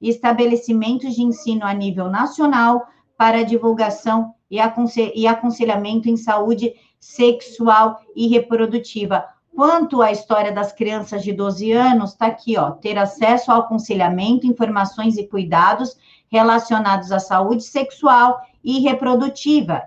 estabelecimentos 0.01 1.13
de 1.13 1.21
ensino 1.21 1.63
a 1.67 1.71
nível 1.71 2.09
nacional 2.09 2.87
para 3.15 3.43
divulgação 3.43 4.33
e 4.49 5.27
aconselhamento 5.27 6.09
em 6.09 6.17
saúde 6.17 6.73
sexual 6.99 8.01
e 8.15 8.27
reprodutiva. 8.27 9.23
Quanto 9.53 10.01
à 10.01 10.11
história 10.11 10.51
das 10.51 10.73
crianças 10.73 11.23
de 11.23 11.31
12 11.31 11.71
anos, 11.71 12.13
está 12.13 12.25
aqui, 12.25 12.57
ó, 12.57 12.71
ter 12.71 12.97
acesso 12.97 13.51
ao 13.51 13.59
aconselhamento, 13.59 14.47
informações 14.47 15.15
e 15.15 15.27
cuidados 15.27 15.95
relacionados 16.31 17.11
à 17.11 17.19
saúde 17.19 17.61
sexual 17.61 18.41
e 18.63 18.79
reprodutiva, 18.79 19.83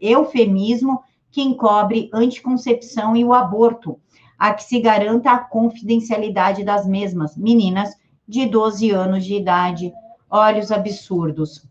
eufemismo 0.00 1.02
que 1.30 1.42
encobre 1.42 2.10
anticoncepção 2.12 3.16
e 3.16 3.24
o 3.24 3.32
aborto, 3.32 3.98
a 4.38 4.52
que 4.52 4.64
se 4.64 4.80
garanta 4.80 5.30
a 5.30 5.38
confidencialidade 5.38 6.64
das 6.64 6.86
mesmas 6.86 7.36
meninas 7.36 7.94
de 8.26 8.46
12 8.46 8.90
anos 8.90 9.24
de 9.24 9.34
idade. 9.34 9.92
Olhos 10.28 10.72
absurdos. 10.72 11.66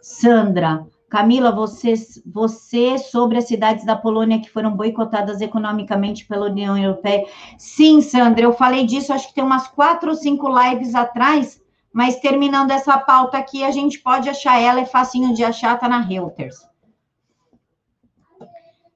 Sandra, 0.00 0.86
Camila, 1.12 1.52
você, 1.52 1.92
você 2.24 2.96
sobre 2.96 3.36
as 3.36 3.46
cidades 3.46 3.84
da 3.84 3.94
Polônia 3.94 4.40
que 4.40 4.50
foram 4.50 4.74
boicotadas 4.74 5.40
economicamente 5.40 6.26
pela 6.26 6.46
União 6.46 6.76
Europeia. 6.76 7.26
Sim, 7.58 8.00
Sandra, 8.00 8.44
eu 8.44 8.52
falei 8.54 8.86
disso, 8.86 9.12
acho 9.12 9.28
que 9.28 9.34
tem 9.34 9.44
umas 9.44 9.68
quatro 9.68 10.08
ou 10.08 10.16
cinco 10.16 10.48
lives 10.48 10.94
atrás, 10.94 11.61
mas 11.92 12.20
terminando 12.20 12.70
essa 12.70 12.96
pauta 12.98 13.36
aqui, 13.36 13.62
a 13.62 13.70
gente 13.70 13.98
pode 13.98 14.28
achar 14.28 14.58
ela, 14.60 14.80
é 14.80 14.86
facinho 14.86 15.34
de 15.34 15.44
achar, 15.44 15.78
tá 15.78 15.88
na 15.88 16.00
Reuters. 16.00 16.66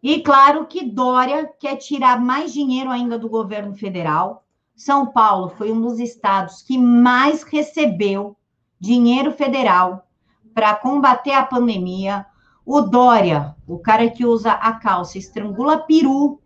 E 0.02 0.20
claro 0.20 0.66
que 0.66 0.84
Dória 0.84 1.50
quer 1.58 1.76
tirar 1.76 2.20
mais 2.20 2.52
dinheiro 2.52 2.90
ainda 2.90 3.18
do 3.18 3.28
governo 3.28 3.74
federal. 3.74 4.44
São 4.74 5.06
Paulo 5.06 5.48
foi 5.56 5.72
um 5.72 5.80
dos 5.80 5.98
estados 5.98 6.62
que 6.62 6.78
mais 6.78 7.42
recebeu 7.42 8.36
dinheiro 8.78 9.32
federal 9.32 10.06
para 10.54 10.74
combater 10.74 11.32
a 11.32 11.44
pandemia. 11.44 12.24
O 12.64 12.80
Dória, 12.80 13.54
o 13.66 13.78
cara 13.78 14.08
que 14.10 14.24
usa 14.24 14.52
a 14.52 14.74
calça, 14.74 15.18
estrangula 15.18 15.78
peru, 15.78 16.40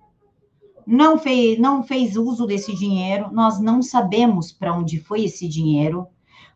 não 0.87 1.19
fez, 1.19 1.59
não 1.59 1.83
fez 1.83 2.16
uso 2.16 2.47
desse 2.47 2.75
dinheiro. 2.75 3.28
Nós 3.30 3.61
não 3.61 3.83
sabemos 3.83 4.52
para 4.52 4.75
onde 4.75 4.99
foi 4.99 5.25
esse 5.25 5.47
dinheiro. 5.47 6.09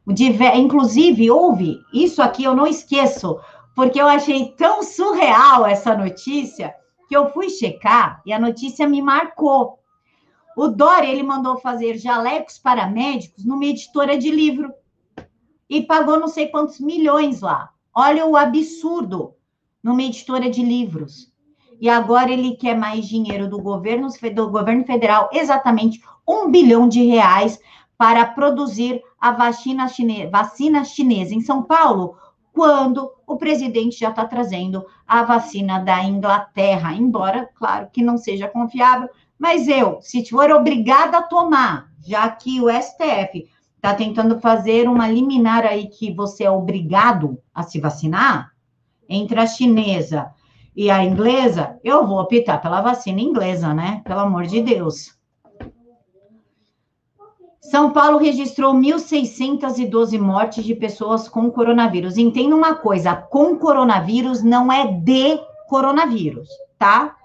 Inclusive, 0.06 1.30
houve, 1.30 1.80
isso 1.92 2.20
aqui 2.20 2.44
eu 2.44 2.54
não 2.54 2.66
esqueço, 2.66 3.40
porque 3.74 4.00
eu 4.00 4.06
achei 4.06 4.50
tão 4.52 4.82
surreal 4.82 5.66
essa 5.66 5.96
notícia 5.96 6.74
que 7.08 7.16
eu 7.16 7.30
fui 7.30 7.48
checar 7.48 8.20
e 8.26 8.32
a 8.32 8.38
notícia 8.38 8.86
me 8.86 9.00
marcou. 9.00 9.78
O 10.56 10.68
Dória, 10.68 11.08
ele 11.08 11.22
mandou 11.22 11.58
fazer 11.58 11.98
jalecos 11.98 12.58
para 12.58 12.86
médicos 12.86 13.44
numa 13.44 13.64
editora 13.64 14.16
de 14.16 14.30
livro 14.30 14.72
e 15.68 15.82
pagou 15.82 16.20
não 16.20 16.28
sei 16.28 16.48
quantos 16.48 16.78
milhões 16.78 17.40
lá. 17.40 17.70
Olha 17.94 18.26
o 18.26 18.36
absurdo 18.36 19.34
numa 19.82 20.02
editora 20.02 20.48
de 20.48 20.62
livros. 20.62 21.32
E 21.80 21.88
agora 21.88 22.30
ele 22.30 22.56
quer 22.56 22.76
mais 22.76 23.08
dinheiro 23.08 23.48
do 23.48 23.60
governo, 23.60 24.08
do 24.34 24.50
governo 24.50 24.84
federal, 24.84 25.28
exatamente 25.32 26.00
um 26.26 26.50
bilhão 26.50 26.88
de 26.88 27.04
reais 27.04 27.58
para 27.96 28.26
produzir 28.26 29.00
a 29.20 29.30
vacina, 29.30 29.88
chine, 29.88 30.26
vacina 30.26 30.84
chinesa 30.84 31.34
em 31.34 31.40
São 31.40 31.62
Paulo, 31.62 32.16
quando 32.52 33.10
o 33.26 33.36
presidente 33.36 33.98
já 33.98 34.10
está 34.10 34.24
trazendo 34.24 34.84
a 35.06 35.24
vacina 35.24 35.78
da 35.78 36.02
Inglaterra, 36.04 36.94
embora, 36.94 37.48
claro, 37.54 37.88
que 37.92 38.02
não 38.02 38.16
seja 38.16 38.48
confiável, 38.48 39.08
mas 39.38 39.66
eu, 39.66 39.98
se 40.00 40.24
for 40.28 40.50
obrigada 40.52 41.18
a 41.18 41.22
tomar, 41.22 41.90
já 42.00 42.28
que 42.28 42.60
o 42.60 42.70
STF 42.70 43.48
está 43.76 43.94
tentando 43.94 44.40
fazer 44.40 44.88
uma 44.88 45.08
liminar 45.08 45.64
aí 45.64 45.88
que 45.88 46.12
você 46.12 46.44
é 46.44 46.50
obrigado 46.50 47.38
a 47.52 47.62
se 47.62 47.80
vacinar, 47.80 48.52
entre 49.08 49.38
a 49.38 49.46
chinesa 49.46 50.30
e 50.74 50.90
a 50.90 51.04
inglesa, 51.04 51.78
eu 51.84 52.06
vou 52.06 52.18
optar 52.20 52.60
pela 52.60 52.80
vacina 52.80 53.20
inglesa, 53.20 53.74
né? 53.74 54.00
Pelo 54.04 54.20
amor 54.20 54.44
de 54.46 54.62
Deus. 54.62 55.16
São 57.70 57.92
Paulo 57.92 58.18
registrou 58.18 58.74
1.612 58.74 60.20
mortes 60.20 60.62
de 60.64 60.74
pessoas 60.74 61.28
com 61.28 61.50
coronavírus. 61.50 62.18
Entenda 62.18 62.54
uma 62.54 62.74
coisa: 62.74 63.16
com 63.16 63.56
coronavírus 63.56 64.42
não 64.42 64.70
é 64.70 64.86
de 64.86 65.40
coronavírus, 65.66 66.46
tá? 66.78 67.16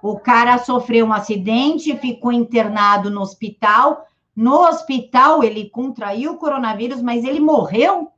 O 0.00 0.20
cara 0.20 0.58
sofreu 0.58 1.06
um 1.06 1.12
acidente, 1.12 1.96
ficou 1.96 2.32
internado 2.32 3.10
no 3.10 3.20
hospital. 3.20 4.06
No 4.36 4.68
hospital, 4.68 5.42
ele 5.42 5.68
contraiu 5.68 6.32
o 6.32 6.38
coronavírus, 6.38 7.02
mas 7.02 7.24
ele 7.24 7.40
morreu 7.40 8.08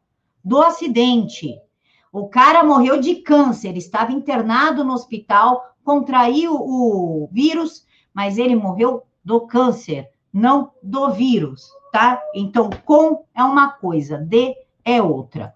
do 0.44 0.60
acidente. 0.60 1.58
O 2.12 2.28
cara 2.28 2.62
morreu 2.62 3.00
de 3.00 3.16
câncer, 3.16 3.74
estava 3.76 4.12
internado 4.12 4.84
no 4.84 4.92
hospital, 4.92 5.64
contraiu 5.82 6.54
o 6.54 7.26
vírus, 7.32 7.86
mas 8.12 8.36
ele 8.36 8.54
morreu 8.54 9.02
do 9.24 9.40
câncer, 9.40 10.08
não 10.34 10.72
do 10.82 11.10
vírus, 11.12 11.70
tá? 11.92 12.20
Então, 12.34 12.68
com 12.84 13.24
é 13.32 13.44
uma 13.44 13.68
coisa, 13.68 14.18
de 14.18 14.56
é 14.84 15.00
outra. 15.00 15.54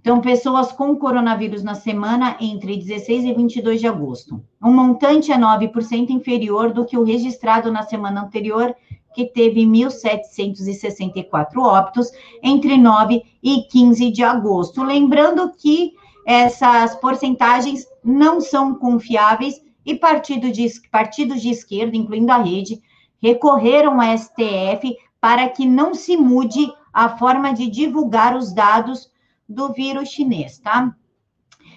Então, 0.00 0.20
pessoas 0.20 0.72
com 0.72 0.96
coronavírus 0.96 1.62
na 1.62 1.76
semana 1.76 2.36
entre 2.40 2.76
16 2.76 3.24
e 3.24 3.32
22 3.32 3.80
de 3.80 3.86
agosto. 3.86 4.44
O 4.60 4.68
montante 4.68 5.30
é 5.32 5.38
9% 5.38 6.10
inferior 6.10 6.72
do 6.72 6.84
que 6.84 6.98
o 6.98 7.04
registrado 7.04 7.70
na 7.72 7.84
semana 7.84 8.22
anterior 8.22 8.74
que 9.14 9.26
teve 9.26 9.64
1.764 9.64 11.56
óbitos 11.56 12.10
entre 12.42 12.76
9 12.76 13.22
e 13.42 13.62
15 13.62 14.10
de 14.10 14.24
agosto. 14.24 14.82
Lembrando 14.82 15.52
que 15.56 15.94
essas 16.26 16.96
porcentagens 16.96 17.86
não 18.02 18.40
são 18.40 18.74
confiáveis 18.74 19.62
e 19.86 19.94
partido 19.94 20.50
de, 20.50 20.66
partidos 20.90 21.40
de 21.40 21.50
esquerda, 21.50 21.96
incluindo 21.96 22.32
a 22.32 22.38
rede, 22.38 22.82
recorreram 23.24 24.02
ao 24.02 24.18
STF 24.18 24.98
para 25.18 25.48
que 25.48 25.64
não 25.64 25.94
se 25.94 26.14
mude 26.14 26.70
a 26.92 27.16
forma 27.16 27.54
de 27.54 27.70
divulgar 27.70 28.36
os 28.36 28.52
dados 28.52 29.10
do 29.48 29.72
vírus 29.72 30.10
chinês, 30.10 30.58
tá? 30.58 30.94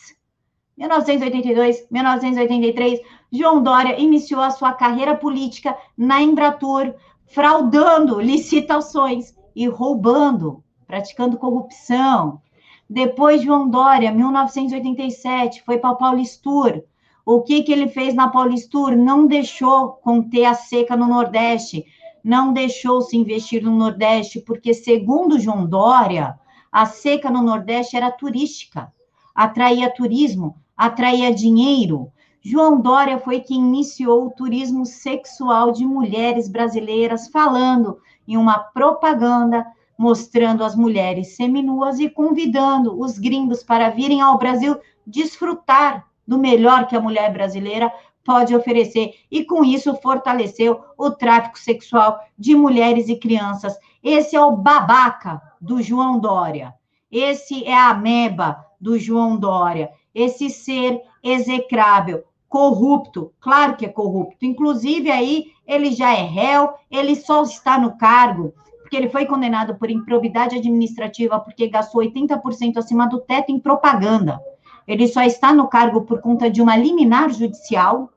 1982, 0.77 1.87
1983, 1.91 3.01
João 3.31 3.63
Dória 3.63 4.01
iniciou 4.01 4.41
a 4.41 4.51
sua 4.51 4.73
carreira 4.73 5.15
política 5.15 5.77
na 5.97 6.21
Embratur, 6.21 6.95
fraudando 7.27 8.21
licitações 8.21 9.35
e 9.55 9.67
roubando, 9.69 10.63
praticando 10.87 11.39
corrupção. 11.39 12.41
Depois, 12.89 13.43
João 13.43 13.69
Dória, 13.69 14.13
1987, 14.13 15.63
foi 15.63 15.79
para 15.79 15.95
Paulistur, 15.95 16.83
o 17.27 17.41
que, 17.41 17.63
que 17.63 17.73
ele 17.73 17.89
fez 17.89 18.15
na 18.15 18.29
Paulistur? 18.29 18.95
Não 18.95 19.27
deixou 19.27 19.93
conter 19.93 20.45
a 20.45 20.55
seca 20.55 20.95
no 20.95 21.07
Nordeste, 21.07 21.87
não 22.23 22.53
deixou 22.53 23.01
se 23.01 23.17
investir 23.17 23.63
no 23.63 23.71
Nordeste, 23.71 24.41
porque, 24.41 24.75
segundo 24.75 25.41
João 25.41 25.67
Dória, 25.67 26.39
a 26.71 26.85
seca 26.85 27.31
no 27.31 27.41
Nordeste 27.43 27.97
era 27.97 28.11
turística, 28.11 28.93
atraía 29.35 29.89
turismo, 29.89 30.57
atraía 30.77 31.33
dinheiro. 31.33 32.11
João 32.43 32.81
Dória 32.81 33.19
foi 33.19 33.41
quem 33.41 33.59
iniciou 33.59 34.27
o 34.27 34.31
turismo 34.31 34.85
sexual 34.85 35.73
de 35.73 35.85
mulheres 35.85 36.49
brasileiras, 36.49 37.29
falando 37.29 37.99
em 38.27 38.37
uma 38.37 38.59
propaganda 38.59 39.67
mostrando 39.97 40.65
as 40.65 40.75
mulheres 40.75 41.37
seminuas 41.37 41.99
e 41.99 42.11
convidando 42.11 43.01
os 43.01 43.19
gringos 43.19 43.63
para 43.63 43.91
virem 43.91 44.21
ao 44.21 44.39
Brasil 44.39 44.77
desfrutar 45.07 46.07
do 46.27 46.39
melhor 46.39 46.87
que 46.87 46.97
a 46.97 47.01
mulher 47.01 47.33
brasileira 47.33 47.93
pode 48.25 48.57
oferecer 48.57 49.13
e 49.31 49.45
com 49.45 49.63
isso 49.63 49.95
fortaleceu 49.97 50.83
o 50.97 51.11
tráfico 51.11 51.59
sexual 51.59 52.19
de 52.39 52.55
mulheres 52.55 53.09
e 53.09 53.17
crianças. 53.17 53.77
Esse 54.03 54.35
é 54.35 54.41
o 54.43 54.57
babaca 54.57 55.41
do 55.61 55.83
João 55.83 56.19
Dória. 56.19 56.75
Esse 57.11 57.65
é 57.65 57.75
a 57.75 57.91
ameba 57.91 58.65
do 58.81 58.99
João 58.99 59.37
Dória. 59.37 59.91
Esse 60.15 60.49
ser 60.49 61.01
execrável, 61.23 62.25
corrupto, 62.49 63.33
claro 63.41 63.77
que 63.77 63.85
é 63.85 63.89
corrupto. 63.89 64.45
Inclusive 64.45 65.11
aí 65.11 65.47
ele 65.67 65.93
já 65.93 66.13
é 66.13 66.23
réu, 66.23 66.75
ele 66.91 67.17
só 67.17 67.43
está 67.43 67.79
no 67.79 67.97
cargo 67.97 68.55
porque 68.95 68.97
ele 68.97 69.09
foi 69.09 69.27
condenado 69.27 69.75
por 69.77 69.91
improbidade 69.91 70.57
administrativa 70.57 71.41
porque 71.41 71.67
gastou 71.67 72.03
80% 72.03 72.77
acima 72.77 73.09
do 73.09 73.19
teto 73.19 73.51
em 73.51 73.59
propaganda. 73.59 74.39
Ele 74.87 75.09
só 75.09 75.23
está 75.23 75.53
no 75.53 75.69
cargo 75.69 76.03
por 76.03 76.21
conta 76.21 76.51
de 76.51 76.61
uma 76.63 76.77
liminar 76.77 77.31
judicial. 77.31 78.11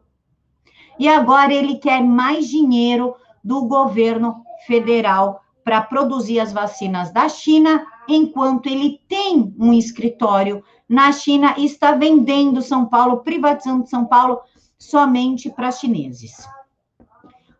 E 0.99 1.07
agora 1.07 1.53
ele 1.53 1.77
quer 1.77 2.03
mais 2.03 2.47
dinheiro 2.47 3.15
do 3.43 3.65
governo 3.65 4.43
federal 4.67 5.41
para 5.63 5.81
produzir 5.81 6.39
as 6.39 6.51
vacinas 6.51 7.11
da 7.11 7.27
China, 7.27 7.85
enquanto 8.07 8.67
ele 8.67 9.01
tem 9.07 9.53
um 9.57 9.73
escritório 9.73 10.63
na 10.87 11.11
China 11.11 11.55
e 11.57 11.65
está 11.65 11.91
vendendo 11.91 12.61
São 12.61 12.85
Paulo, 12.85 13.17
privatizando 13.17 13.87
São 13.87 14.05
Paulo 14.05 14.39
somente 14.77 15.49
para 15.49 15.71
chineses. 15.71 16.47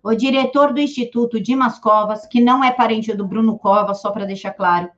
O 0.03 0.15
diretor 0.15 0.71
do 0.71 0.79
Instituto 0.79 1.41
Dimas 1.41 1.79
Covas, 1.79 2.25
que 2.25 2.39
não 2.39 2.63
é 2.63 2.71
parente 2.71 3.13
do 3.13 3.27
Bruno 3.27 3.57
Covas, 3.57 4.01
só 4.01 4.11
para 4.11 4.25
deixar 4.25 4.51
claro, 4.51 4.89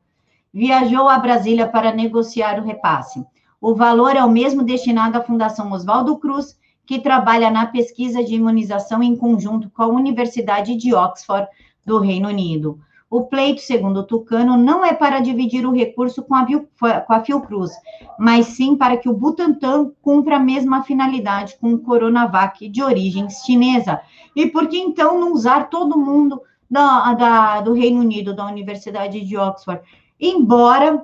viajou 0.53 1.09
a 1.09 1.17
Brasília 1.17 1.67
para 1.67 1.93
negociar 1.93 2.59
o 2.59 2.65
repasse. 2.65 3.25
O 3.61 3.73
valor 3.73 4.15
é 4.15 4.23
o 4.23 4.29
mesmo 4.29 4.63
destinado 4.63 5.17
à 5.17 5.21
Fundação 5.21 5.71
Oswaldo 5.71 6.17
Cruz, 6.17 6.57
que 6.85 6.99
trabalha 6.99 7.49
na 7.49 7.65
pesquisa 7.67 8.23
de 8.23 8.35
imunização 8.35 9.01
em 9.01 9.15
conjunto 9.15 9.69
com 9.69 9.83
a 9.83 9.87
Universidade 9.87 10.75
de 10.75 10.93
Oxford, 10.93 11.47
do 11.85 11.99
Reino 11.99 12.29
Unido. 12.29 12.79
O 13.09 13.23
pleito, 13.23 13.61
segundo 13.61 14.01
o 14.01 14.03
Tucano, 14.03 14.55
não 14.55 14.85
é 14.85 14.93
para 14.93 15.19
dividir 15.19 15.65
o 15.65 15.71
recurso 15.71 16.21
com 16.21 16.35
a, 16.35 16.45
com 16.45 17.13
a 17.13 17.23
Fiocruz, 17.23 17.71
mas 18.19 18.45
sim 18.47 18.75
para 18.75 18.97
que 18.97 19.09
o 19.09 19.13
Butantan 19.13 19.91
cumpra 19.99 20.35
a 20.35 20.39
mesma 20.39 20.83
finalidade 20.83 21.57
com 21.59 21.73
o 21.73 21.79
Coronavac 21.79 22.69
de 22.69 22.83
origem 22.83 23.27
chinesa. 23.29 23.99
E 24.35 24.45
por 24.45 24.67
que 24.67 24.77
então 24.77 25.19
não 25.19 25.33
usar 25.33 25.69
todo 25.71 25.97
mundo 25.97 26.39
da, 26.69 27.13
da, 27.15 27.61
do 27.61 27.73
Reino 27.73 27.99
Unido, 27.99 28.35
da 28.35 28.45
Universidade 28.45 29.21
de 29.21 29.37
Oxford? 29.37 29.81
Embora 30.19 31.03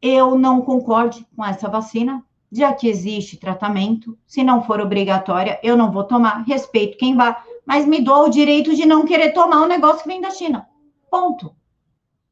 eu 0.00 0.38
não 0.38 0.62
concorde 0.62 1.26
com 1.36 1.44
essa 1.44 1.68
vacina, 1.68 2.24
já 2.50 2.72
que 2.72 2.88
existe 2.88 3.36
tratamento, 3.36 4.16
se 4.26 4.42
não 4.42 4.62
for 4.62 4.80
obrigatória, 4.80 5.60
eu 5.62 5.76
não 5.76 5.92
vou 5.92 6.04
tomar, 6.04 6.44
respeito 6.46 6.96
quem 6.96 7.14
vá, 7.14 7.44
mas 7.66 7.86
me 7.86 8.00
dou 8.00 8.24
o 8.24 8.30
direito 8.30 8.74
de 8.74 8.86
não 8.86 9.04
querer 9.04 9.32
tomar 9.32 9.62
um 9.62 9.68
negócio 9.68 10.02
que 10.02 10.08
vem 10.08 10.20
da 10.20 10.30
China. 10.30 10.66
Ponto. 11.12 11.54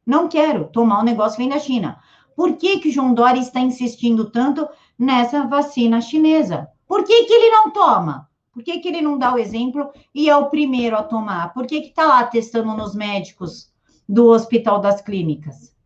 Não 0.06 0.26
quero 0.26 0.68
tomar 0.68 1.00
um 1.00 1.04
negócio 1.04 1.36
vem 1.36 1.50
da 1.50 1.58
China. 1.58 1.98
Por 2.34 2.56
que, 2.56 2.78
que 2.78 2.88
o 2.88 2.90
João 2.90 3.12
Dória 3.12 3.38
está 3.38 3.60
insistindo 3.60 4.30
tanto 4.30 4.66
nessa 4.98 5.46
vacina 5.46 6.00
chinesa? 6.00 6.66
Por 6.88 7.04
que, 7.04 7.24
que 7.24 7.32
ele 7.34 7.50
não 7.50 7.70
toma? 7.70 8.26
Por 8.50 8.62
que, 8.62 8.78
que 8.78 8.88
ele 8.88 9.02
não 9.02 9.18
dá 9.18 9.34
o 9.34 9.38
exemplo 9.38 9.90
e 10.14 10.30
é 10.30 10.34
o 10.34 10.48
primeiro 10.48 10.96
a 10.96 11.02
tomar? 11.02 11.52
Por 11.52 11.66
que 11.66 11.76
está 11.76 12.06
lá 12.06 12.24
testando 12.24 12.74
nos 12.74 12.94
médicos 12.94 13.70
do 14.08 14.28
Hospital 14.28 14.80
das 14.80 15.02
Clínicas? 15.02 15.76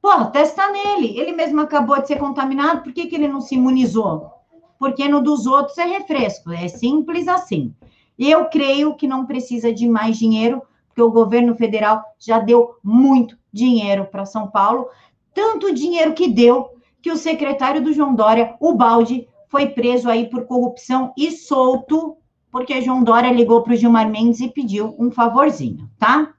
Pô, 0.00 0.24
testa 0.26 0.70
nele. 0.70 1.18
Ele 1.18 1.32
mesmo 1.32 1.60
acabou 1.60 2.00
de 2.00 2.06
ser 2.06 2.20
contaminado, 2.20 2.84
por 2.84 2.92
que, 2.92 3.06
que 3.06 3.16
ele 3.16 3.26
não 3.26 3.40
se 3.40 3.56
imunizou? 3.56 4.30
Porque 4.78 5.08
no 5.08 5.20
dos 5.20 5.44
outros 5.44 5.76
é 5.76 5.86
refresco, 5.86 6.52
é 6.52 6.68
simples 6.68 7.26
assim. 7.26 7.74
Eu 8.16 8.44
creio 8.44 8.94
que 8.94 9.08
não 9.08 9.26
precisa 9.26 9.74
de 9.74 9.88
mais 9.88 10.16
dinheiro, 10.16 10.62
porque 10.94 11.02
o 11.02 11.10
governo 11.10 11.56
federal 11.56 12.04
já 12.20 12.38
deu 12.38 12.76
muito 12.82 13.36
dinheiro 13.52 14.06
para 14.06 14.24
São 14.24 14.48
Paulo, 14.48 14.88
tanto 15.34 15.74
dinheiro 15.74 16.14
que 16.14 16.28
deu 16.28 16.70
que 17.02 17.10
o 17.10 17.16
secretário 17.16 17.82
do 17.82 17.92
João 17.92 18.14
Dória, 18.14 18.54
o 18.60 18.72
Balde, 18.74 19.28
foi 19.48 19.66
preso 19.66 20.08
aí 20.08 20.30
por 20.30 20.46
corrupção 20.46 21.12
e 21.18 21.32
solto, 21.32 22.16
porque 22.48 22.80
João 22.80 23.02
Dória 23.02 23.32
ligou 23.32 23.62
para 23.62 23.72
o 23.72 23.76
Gilmar 23.76 24.08
Mendes 24.08 24.40
e 24.40 24.48
pediu 24.48 24.94
um 24.96 25.10
favorzinho, 25.10 25.90
tá? 25.98 26.32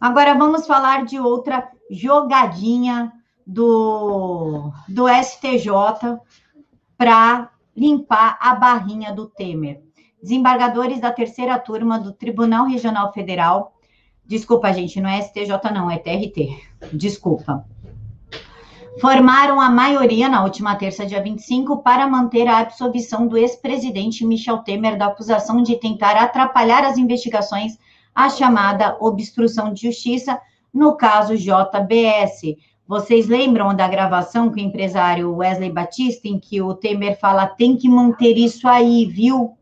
Agora 0.00 0.34
vamos 0.34 0.66
falar 0.66 1.04
de 1.04 1.20
outra 1.20 1.70
jogadinha 1.88 3.12
do, 3.46 4.72
do 4.88 5.06
STJ 5.08 6.18
para 6.96 7.50
limpar 7.76 8.36
a 8.40 8.56
barrinha 8.56 9.12
do 9.12 9.26
Temer. 9.26 9.87
Desembargadores 10.22 11.00
da 11.00 11.12
terceira 11.12 11.58
turma 11.58 11.98
do 11.98 12.12
Tribunal 12.12 12.66
Regional 12.66 13.12
Federal. 13.12 13.74
Desculpa, 14.26 14.72
gente, 14.72 15.00
não 15.00 15.08
é 15.08 15.20
STJ, 15.20 15.72
não, 15.72 15.90
é 15.90 15.98
TRT. 15.98 16.58
Desculpa. 16.92 17.64
Formaram 19.00 19.60
a 19.60 19.70
maioria 19.70 20.28
na 20.28 20.42
última 20.42 20.74
terça, 20.74 21.06
dia 21.06 21.22
25, 21.22 21.78
para 21.78 22.06
manter 22.08 22.48
a 22.48 22.58
absolvição 22.58 23.28
do 23.28 23.38
ex-presidente 23.38 24.26
Michel 24.26 24.58
Temer 24.58 24.98
da 24.98 25.06
acusação 25.06 25.62
de 25.62 25.76
tentar 25.76 26.16
atrapalhar 26.16 26.84
as 26.84 26.98
investigações, 26.98 27.78
a 28.12 28.28
chamada 28.28 28.96
obstrução 29.00 29.72
de 29.72 29.82
justiça, 29.82 30.40
no 30.74 30.96
caso 30.96 31.36
JBS, 31.36 32.56
vocês 32.88 33.28
lembram 33.28 33.74
da 33.74 33.86
gravação 33.86 34.48
com 34.48 34.56
o 34.56 34.60
empresário 34.60 35.36
Wesley 35.36 35.70
Batista, 35.70 36.26
em 36.26 36.38
que 36.38 36.62
o 36.62 36.72
Temer 36.72 37.20
fala 37.20 37.46
tem 37.46 37.76
que 37.76 37.86
manter 37.86 38.38
isso 38.38 38.66
aí, 38.66 39.04
viu? 39.04 39.57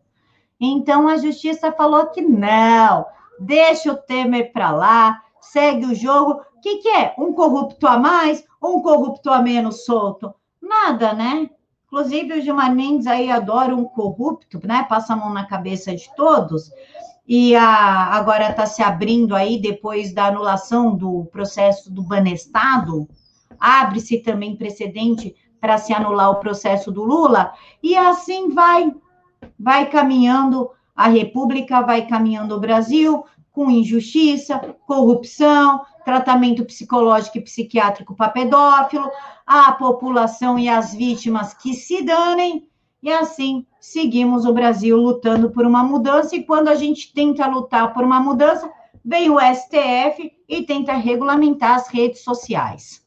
Então 0.60 1.06
a 1.06 1.16
justiça 1.16 1.72
falou 1.72 2.06
que 2.06 2.22
não, 2.22 3.04
deixa 3.38 3.92
o 3.92 3.96
Temer 3.96 4.52
para 4.52 4.70
lá, 4.70 5.22
segue 5.40 5.86
o 5.86 5.94
jogo. 5.94 6.40
O 6.56 6.60
que, 6.60 6.78
que 6.78 6.88
é? 6.88 7.14
Um 7.18 7.32
corrupto 7.32 7.86
a 7.86 7.98
mais 7.98 8.44
um 8.62 8.80
corrupto 8.80 9.30
a 9.30 9.40
menos 9.40 9.84
solto? 9.84 10.34
Nada, 10.60 11.12
né? 11.12 11.48
Inclusive, 11.86 12.38
o 12.38 12.42
Gilmar 12.42 12.74
Mendes 12.74 13.06
aí 13.06 13.30
adora 13.30 13.74
um 13.74 13.84
corrupto, 13.84 14.60
né? 14.66 14.84
Passa 14.88 15.12
a 15.12 15.16
mão 15.16 15.32
na 15.32 15.46
cabeça 15.46 15.94
de 15.94 16.08
todos. 16.16 16.70
E 17.28 17.54
a, 17.54 18.14
agora 18.14 18.50
está 18.50 18.66
se 18.66 18.82
abrindo 18.82 19.34
aí, 19.34 19.60
depois 19.60 20.12
da 20.12 20.26
anulação 20.26 20.96
do 20.96 21.26
processo 21.26 21.92
do 21.92 22.02
Banestado, 22.02 23.08
abre-se 23.58 24.18
também 24.18 24.56
precedente 24.56 25.34
para 25.60 25.78
se 25.78 25.92
anular 25.92 26.30
o 26.30 26.40
processo 26.40 26.92
do 26.92 27.02
Lula, 27.02 27.52
e 27.82 27.96
assim 27.96 28.50
vai, 28.50 28.94
vai 29.58 29.88
caminhando 29.90 30.70
a 30.94 31.08
República, 31.08 31.82
vai 31.82 32.06
caminhando 32.06 32.54
o 32.54 32.60
Brasil, 32.60 33.24
com 33.52 33.70
injustiça, 33.70 34.58
corrupção, 34.86 35.82
tratamento 36.04 36.64
psicológico 36.64 37.38
e 37.38 37.42
psiquiátrico 37.42 38.14
para 38.14 38.30
pedófilo, 38.30 39.10
a 39.46 39.72
população 39.72 40.58
e 40.58 40.68
as 40.68 40.94
vítimas 40.94 41.54
que 41.54 41.74
se 41.74 42.02
danem, 42.02 42.68
e 43.02 43.10
assim 43.10 43.66
seguimos 43.80 44.44
o 44.44 44.52
Brasil 44.52 44.96
lutando 44.96 45.50
por 45.50 45.64
uma 45.64 45.82
mudança, 45.82 46.36
e 46.36 46.44
quando 46.44 46.68
a 46.68 46.74
gente 46.74 47.12
tenta 47.12 47.46
lutar 47.46 47.94
por 47.94 48.04
uma 48.04 48.20
mudança, 48.20 48.70
vem 49.04 49.30
o 49.30 49.38
STF 49.38 50.32
e 50.48 50.62
tenta 50.62 50.92
regulamentar 50.94 51.76
as 51.76 51.88
redes 51.88 52.22
sociais. 52.22 53.06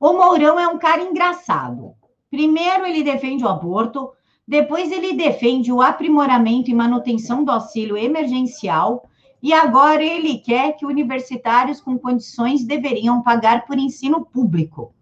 O 0.00 0.12
Mourão 0.14 0.58
é 0.58 0.66
um 0.66 0.78
cara 0.78 1.02
engraçado. 1.02 1.94
Primeiro, 2.30 2.86
ele 2.86 3.02
defende 3.02 3.44
o 3.44 3.48
aborto, 3.48 4.12
depois, 4.46 4.90
ele 4.90 5.14
defende 5.14 5.72
o 5.72 5.80
aprimoramento 5.80 6.70
e 6.70 6.74
manutenção 6.74 7.44
do 7.44 7.50
auxílio 7.50 7.96
emergencial, 7.96 9.08
e 9.42 9.52
agora 9.52 10.02
ele 10.02 10.38
quer 10.38 10.72
que 10.76 10.86
universitários 10.86 11.80
com 11.80 11.98
condições 11.98 12.64
deveriam 12.64 13.22
pagar 13.22 13.66
por 13.66 13.78
ensino 13.78 14.24
público. 14.24 14.94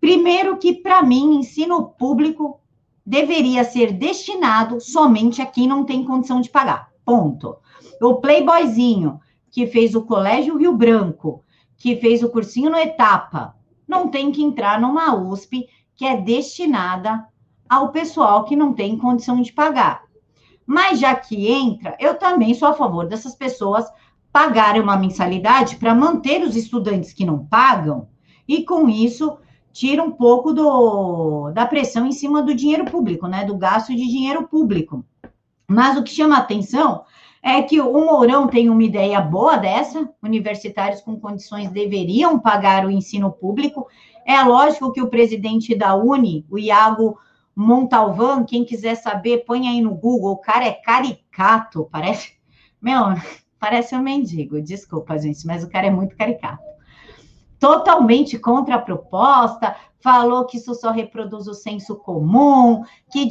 Primeiro, 0.00 0.56
que 0.58 0.74
para 0.74 1.02
mim, 1.02 1.36
ensino 1.36 1.88
público 1.88 2.60
deveria 3.04 3.64
ser 3.64 3.92
destinado 3.92 4.80
somente 4.80 5.42
a 5.42 5.46
quem 5.46 5.66
não 5.66 5.84
tem 5.84 6.04
condição 6.04 6.40
de 6.40 6.50
pagar. 6.50 6.90
Ponto. 7.04 7.56
O 8.00 8.14
playboyzinho 8.16 9.20
que 9.50 9.66
fez 9.66 9.94
o 9.94 10.02
Colégio 10.02 10.56
Rio 10.56 10.74
Branco, 10.74 11.42
que 11.76 11.96
fez 11.96 12.22
o 12.22 12.30
cursinho 12.30 12.70
no 12.70 12.78
Etapa, 12.78 13.54
não 13.86 14.08
tem 14.08 14.32
que 14.32 14.42
entrar 14.42 14.80
numa 14.80 15.14
USP 15.14 15.66
que 15.94 16.04
é 16.04 16.16
destinada 16.20 17.26
ao 17.74 17.90
pessoal 17.90 18.44
que 18.44 18.56
não 18.56 18.72
tem 18.72 18.96
condição 18.96 19.40
de 19.40 19.52
pagar. 19.52 20.04
Mas 20.66 20.98
já 20.98 21.14
que 21.14 21.48
entra, 21.50 21.96
eu 22.00 22.14
também 22.14 22.54
sou 22.54 22.68
a 22.68 22.74
favor 22.74 23.06
dessas 23.06 23.34
pessoas 23.34 23.84
pagarem 24.32 24.82
uma 24.82 24.96
mensalidade 24.96 25.76
para 25.76 25.94
manter 25.94 26.42
os 26.42 26.56
estudantes 26.56 27.12
que 27.12 27.24
não 27.24 27.44
pagam 27.44 28.08
e 28.48 28.64
com 28.64 28.88
isso 28.88 29.38
tira 29.72 30.02
um 30.02 30.10
pouco 30.10 30.52
do, 30.52 31.50
da 31.50 31.66
pressão 31.66 32.06
em 32.06 32.12
cima 32.12 32.42
do 32.42 32.54
dinheiro 32.54 32.84
público, 32.84 33.26
né? 33.26 33.44
Do 33.44 33.56
gasto 33.56 33.88
de 33.94 34.06
dinheiro 34.06 34.46
público. 34.48 35.04
Mas 35.68 35.98
o 35.98 36.02
que 36.02 36.10
chama 36.10 36.36
atenção 36.36 37.04
é 37.42 37.60
que 37.60 37.80
o 37.80 37.92
Mourão 37.92 38.46
tem 38.46 38.70
uma 38.70 38.82
ideia 38.82 39.20
boa 39.20 39.56
dessa, 39.56 40.08
universitários 40.22 41.00
com 41.00 41.20
condições 41.20 41.70
deveriam 41.70 42.38
pagar 42.38 42.86
o 42.86 42.90
ensino 42.90 43.30
público. 43.30 43.86
É 44.24 44.42
lógico 44.42 44.92
que 44.92 45.02
o 45.02 45.10
presidente 45.10 45.74
da 45.74 45.94
Uni, 45.94 46.46
o 46.50 46.58
Iago 46.58 47.18
Montalvan, 47.54 48.44
quem 48.44 48.64
quiser 48.64 48.96
saber, 48.96 49.44
põe 49.44 49.68
aí 49.68 49.80
no 49.80 49.94
Google, 49.94 50.32
o 50.32 50.38
cara 50.38 50.64
é 50.64 50.72
caricato, 50.72 51.88
parece, 51.90 52.32
meu, 52.80 53.00
parece 53.58 53.94
um 53.94 54.02
mendigo, 54.02 54.60
desculpa, 54.60 55.18
gente, 55.18 55.46
mas 55.46 55.62
o 55.62 55.70
cara 55.70 55.86
é 55.86 55.90
muito 55.90 56.16
caricato 56.16 56.74
totalmente 57.64 58.38
contra 58.38 58.74
a 58.74 58.78
proposta, 58.78 59.74
falou 59.98 60.44
que 60.44 60.58
isso 60.58 60.74
só 60.74 60.90
reproduz 60.90 61.46
o 61.46 61.54
senso 61.54 61.96
comum, 61.96 62.82
que 63.10 63.26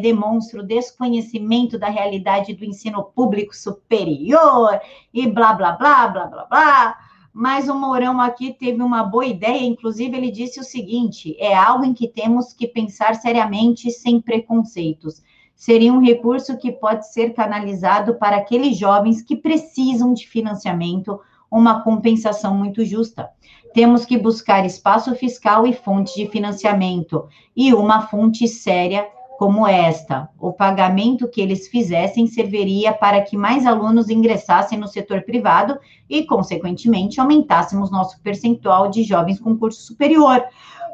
demonstra 0.00 0.60
o 0.60 0.66
desconhecimento 0.66 1.78
da 1.78 1.90
realidade 1.90 2.54
do 2.54 2.64
ensino 2.64 3.04
público 3.04 3.54
superior, 3.54 4.80
e 5.12 5.26
blá, 5.26 5.52
blá, 5.52 5.72
blá, 5.72 6.08
blá, 6.08 6.26
blá, 6.28 6.44
blá. 6.46 6.98
Mas 7.38 7.68
o 7.68 7.74
Mourão 7.74 8.18
aqui 8.18 8.50
teve 8.50 8.82
uma 8.82 9.02
boa 9.02 9.26
ideia, 9.26 9.62
inclusive 9.62 10.16
ele 10.16 10.30
disse 10.30 10.58
o 10.58 10.64
seguinte: 10.64 11.36
é 11.38 11.54
algo 11.54 11.84
em 11.84 11.92
que 11.92 12.08
temos 12.08 12.54
que 12.54 12.66
pensar 12.66 13.14
seriamente, 13.14 13.90
sem 13.90 14.22
preconceitos. 14.22 15.22
Seria 15.54 15.92
um 15.92 16.02
recurso 16.02 16.56
que 16.56 16.72
pode 16.72 17.12
ser 17.12 17.34
canalizado 17.34 18.14
para 18.14 18.36
aqueles 18.36 18.78
jovens 18.78 19.20
que 19.20 19.36
precisam 19.36 20.14
de 20.14 20.26
financiamento 20.26 21.20
uma 21.50 21.82
compensação 21.82 22.56
muito 22.56 22.82
justa. 22.86 23.28
Temos 23.74 24.06
que 24.06 24.16
buscar 24.16 24.64
espaço 24.64 25.14
fiscal 25.14 25.66
e 25.66 25.74
fonte 25.74 26.14
de 26.14 26.30
financiamento, 26.30 27.28
e 27.54 27.74
uma 27.74 28.06
fonte 28.06 28.48
séria 28.48 29.06
como 29.38 29.66
esta. 29.66 30.28
O 30.38 30.52
pagamento 30.52 31.28
que 31.28 31.40
eles 31.40 31.68
fizessem 31.68 32.26
serviria 32.26 32.92
para 32.92 33.20
que 33.20 33.36
mais 33.36 33.66
alunos 33.66 34.10
ingressassem 34.10 34.78
no 34.78 34.88
setor 34.88 35.22
privado 35.22 35.78
e, 36.08 36.24
consequentemente, 36.24 37.20
aumentássemos 37.20 37.90
nosso 37.90 38.20
percentual 38.20 38.88
de 38.90 39.02
jovens 39.02 39.38
com 39.38 39.56
curso 39.56 39.82
superior. 39.82 40.42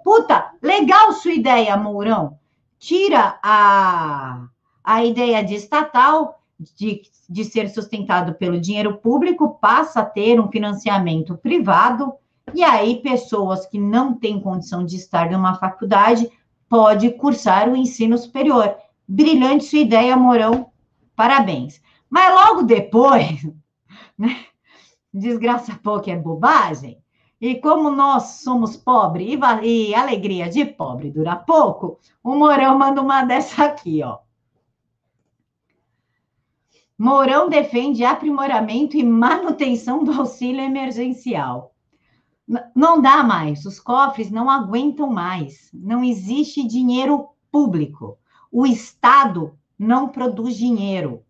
Puta, 0.04 0.50
legal 0.62 1.12
sua 1.12 1.32
ideia, 1.32 1.76
Mourão. 1.76 2.38
Tira 2.78 3.38
a, 3.42 4.44
a 4.82 5.04
ideia 5.04 5.42
de 5.44 5.54
estatal 5.54 6.40
de, 6.76 7.02
de 7.28 7.44
ser 7.44 7.68
sustentado 7.68 8.34
pelo 8.34 8.60
dinheiro 8.60 8.98
público 8.98 9.58
passa 9.60 10.00
a 10.00 10.04
ter 10.04 10.40
um 10.40 10.48
financiamento 10.48 11.36
privado, 11.36 12.12
e 12.54 12.62
aí 12.62 12.96
pessoas 12.96 13.66
que 13.66 13.78
não 13.78 14.14
têm 14.14 14.40
condição 14.40 14.84
de 14.84 14.96
estar 14.96 15.30
numa 15.30 15.54
faculdade 15.54 16.28
pode 16.72 17.10
cursar 17.10 17.68
o 17.68 17.76
ensino 17.76 18.16
superior. 18.16 18.74
Brilhante 19.06 19.64
sua 19.64 19.80
ideia, 19.80 20.16
Morão. 20.16 20.72
Parabéns. 21.14 21.82
Mas 22.08 22.34
logo 22.34 22.62
depois, 22.62 23.46
né? 24.16 24.46
Desgraça 25.12 25.78
pouco 25.82 26.08
é 26.08 26.16
bobagem. 26.16 26.96
E 27.38 27.56
como 27.56 27.90
nós 27.90 28.40
somos 28.42 28.74
pobres 28.74 29.38
e, 29.62 29.90
e 29.90 29.94
alegria 29.94 30.48
de 30.48 30.64
pobre 30.64 31.10
dura 31.10 31.36
pouco, 31.36 31.98
o 32.24 32.34
Morão 32.34 32.78
manda 32.78 33.02
uma 33.02 33.22
dessa 33.22 33.66
aqui, 33.66 34.02
ó. 34.02 34.20
Mourão 36.96 37.50
defende 37.50 38.02
aprimoramento 38.02 38.96
e 38.96 39.04
manutenção 39.04 40.02
do 40.02 40.12
auxílio 40.12 40.62
emergencial. 40.62 41.71
Não 42.74 43.00
dá 43.00 43.22
mais, 43.22 43.64
os 43.64 43.78
cofres 43.78 44.30
não 44.30 44.50
aguentam 44.50 45.08
mais, 45.08 45.70
não 45.72 46.02
existe 46.02 46.66
dinheiro 46.66 47.28
público. 47.50 48.18
O 48.50 48.66
Estado 48.66 49.56
não 49.78 50.08
produz 50.08 50.56
dinheiro, 50.56 51.22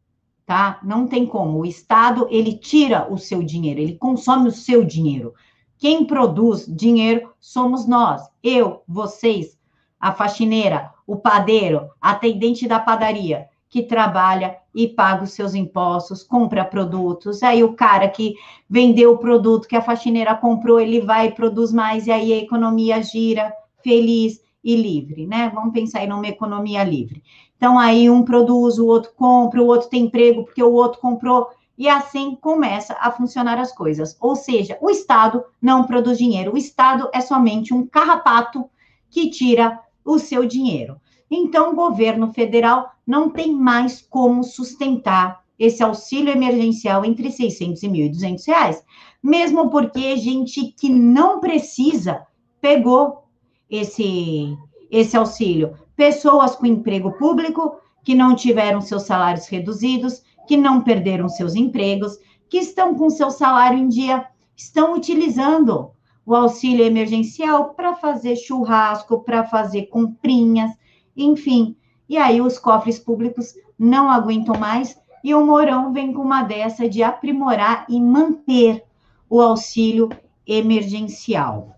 tá? 0.46 0.80
Não 0.82 1.06
tem 1.06 1.26
como. 1.26 1.58
O 1.58 1.66
Estado, 1.66 2.26
ele 2.30 2.56
tira 2.56 3.12
o 3.12 3.18
seu 3.18 3.42
dinheiro, 3.42 3.80
ele 3.80 3.96
consome 3.96 4.48
o 4.48 4.52
seu 4.52 4.84
dinheiro. 4.84 5.34
Quem 5.78 6.04
produz 6.04 6.66
dinheiro 6.66 7.32
somos 7.38 7.86
nós, 7.86 8.22
eu, 8.42 8.82
vocês, 8.86 9.58
a 10.00 10.12
faxineira, 10.12 10.92
o 11.06 11.16
padeiro, 11.16 11.90
a 12.00 12.12
atendente 12.12 12.66
da 12.66 12.80
padaria 12.80 13.48
que 13.72 13.82
trabalha 13.82 14.58
e 14.74 14.86
paga 14.86 15.24
os 15.24 15.32
seus 15.32 15.54
impostos, 15.54 16.22
compra 16.22 16.62
produtos. 16.62 17.42
Aí 17.42 17.64
o 17.64 17.72
cara 17.72 18.06
que 18.06 18.34
vendeu 18.68 19.12
o 19.12 19.18
produto 19.18 19.66
que 19.66 19.74
a 19.74 19.80
faxineira 19.80 20.34
comprou, 20.34 20.78
ele 20.78 21.00
vai 21.00 21.28
e 21.28 21.32
produz 21.32 21.72
mais, 21.72 22.06
e 22.06 22.12
aí 22.12 22.34
a 22.34 22.36
economia 22.36 23.02
gira 23.02 23.50
feliz. 23.82 24.40
e 24.64 24.76
livre, 24.76 25.26
né? 25.26 25.50
Vamos 25.52 25.72
pensar 25.72 26.00
aí 26.00 26.06
numa 26.06 26.28
economia 26.28 26.84
livre. 26.84 27.22
Então, 27.56 27.78
aí 27.78 28.08
um 28.08 28.22
produz, 28.22 28.78
o 28.78 28.86
outro 28.86 29.12
compra, 29.16 29.60
o 29.60 29.66
outro 29.66 29.88
tem 29.88 30.04
emprego 30.04 30.44
porque 30.44 30.62
o 30.62 30.72
outro 30.72 31.00
comprou, 31.00 31.48
e 31.76 31.88
assim 31.88 32.36
começa 32.36 32.96
a 33.00 33.10
funcionar 33.10 33.58
as 33.58 33.72
coisas. 33.72 34.16
Ou 34.20 34.36
seja, 34.36 34.78
o 34.80 34.90
Estado 34.90 35.44
não 35.60 35.84
produz 35.84 36.18
dinheiro, 36.18 36.54
o 36.54 36.56
Estado 36.56 37.08
é 37.12 37.20
somente 37.20 37.74
um 37.74 37.86
carrapato 37.86 38.64
que 39.10 39.30
tira 39.30 39.80
o 40.04 40.18
seu 40.18 40.46
dinheiro. 40.46 41.00
Então, 41.28 41.72
o 41.72 41.74
governo 41.74 42.32
federal 42.32 42.92
não 43.06 43.30
tem 43.30 43.54
mais 43.54 44.00
como 44.02 44.42
sustentar 44.42 45.42
esse 45.58 45.82
auxílio 45.82 46.32
emergencial 46.32 47.04
entre 47.04 47.30
600 47.30 47.82
e 47.82 47.88
1.200 47.88 48.46
reais, 48.46 48.84
mesmo 49.22 49.70
porque 49.70 50.16
gente 50.16 50.72
que 50.72 50.88
não 50.88 51.40
precisa 51.40 52.26
pegou 52.60 53.24
esse, 53.68 54.56
esse 54.90 55.16
auxílio. 55.16 55.74
Pessoas 55.96 56.56
com 56.56 56.66
emprego 56.66 57.12
público 57.12 57.76
que 58.04 58.14
não 58.14 58.34
tiveram 58.34 58.80
seus 58.80 59.02
salários 59.02 59.46
reduzidos, 59.46 60.22
que 60.46 60.56
não 60.56 60.82
perderam 60.82 61.28
seus 61.28 61.54
empregos, 61.54 62.18
que 62.48 62.58
estão 62.58 62.94
com 62.94 63.08
seu 63.10 63.30
salário 63.30 63.78
em 63.78 63.88
dia, 63.88 64.26
estão 64.56 64.94
utilizando 64.94 65.90
o 66.24 66.34
auxílio 66.34 66.84
emergencial 66.84 67.74
para 67.74 67.96
fazer 67.96 68.36
churrasco, 68.36 69.22
para 69.22 69.44
fazer 69.44 69.86
comprinhas, 69.86 70.70
enfim. 71.16 71.76
E 72.08 72.16
aí 72.16 72.40
os 72.40 72.58
cofres 72.58 72.98
públicos 72.98 73.54
não 73.78 74.10
aguentam 74.10 74.58
mais 74.58 74.96
e 75.24 75.34
o 75.34 75.44
Mourão 75.44 75.92
vem 75.92 76.12
com 76.12 76.22
uma 76.22 76.42
dessa 76.42 76.88
de 76.88 77.02
aprimorar 77.02 77.86
e 77.88 78.00
manter 78.00 78.84
o 79.30 79.40
auxílio 79.40 80.10
emergencial. 80.46 81.76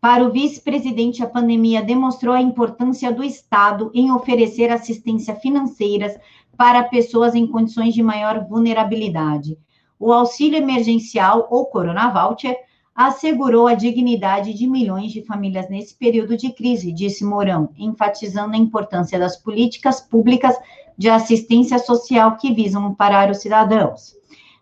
Para 0.00 0.24
o 0.24 0.30
vice-presidente, 0.30 1.22
a 1.22 1.28
pandemia 1.28 1.82
demonstrou 1.82 2.34
a 2.34 2.40
importância 2.40 3.12
do 3.12 3.22
Estado 3.22 3.90
em 3.92 4.10
oferecer 4.10 4.70
assistência 4.70 5.34
financeira 5.34 6.18
para 6.56 6.84
pessoas 6.84 7.34
em 7.34 7.46
condições 7.46 7.92
de 7.92 8.02
maior 8.02 8.46
vulnerabilidade. 8.46 9.58
O 9.98 10.12
auxílio 10.12 10.56
emergencial, 10.56 11.46
ou 11.50 11.66
Corona 11.66 12.08
Voucher, 12.08 12.56
assegurou 12.94 13.66
a 13.66 13.74
dignidade 13.74 14.52
de 14.52 14.66
milhões 14.66 15.12
de 15.12 15.22
famílias 15.22 15.68
nesse 15.70 15.94
período 15.94 16.36
de 16.36 16.52
crise, 16.52 16.92
disse 16.92 17.24
Mourão, 17.24 17.70
enfatizando 17.76 18.54
a 18.54 18.58
importância 18.58 19.18
das 19.18 19.36
políticas 19.36 20.00
públicas 20.00 20.56
de 20.98 21.08
assistência 21.08 21.78
social 21.78 22.36
que 22.36 22.52
visam 22.52 22.86
amparar 22.86 23.30
os 23.30 23.38
cidadãos. 23.38 24.14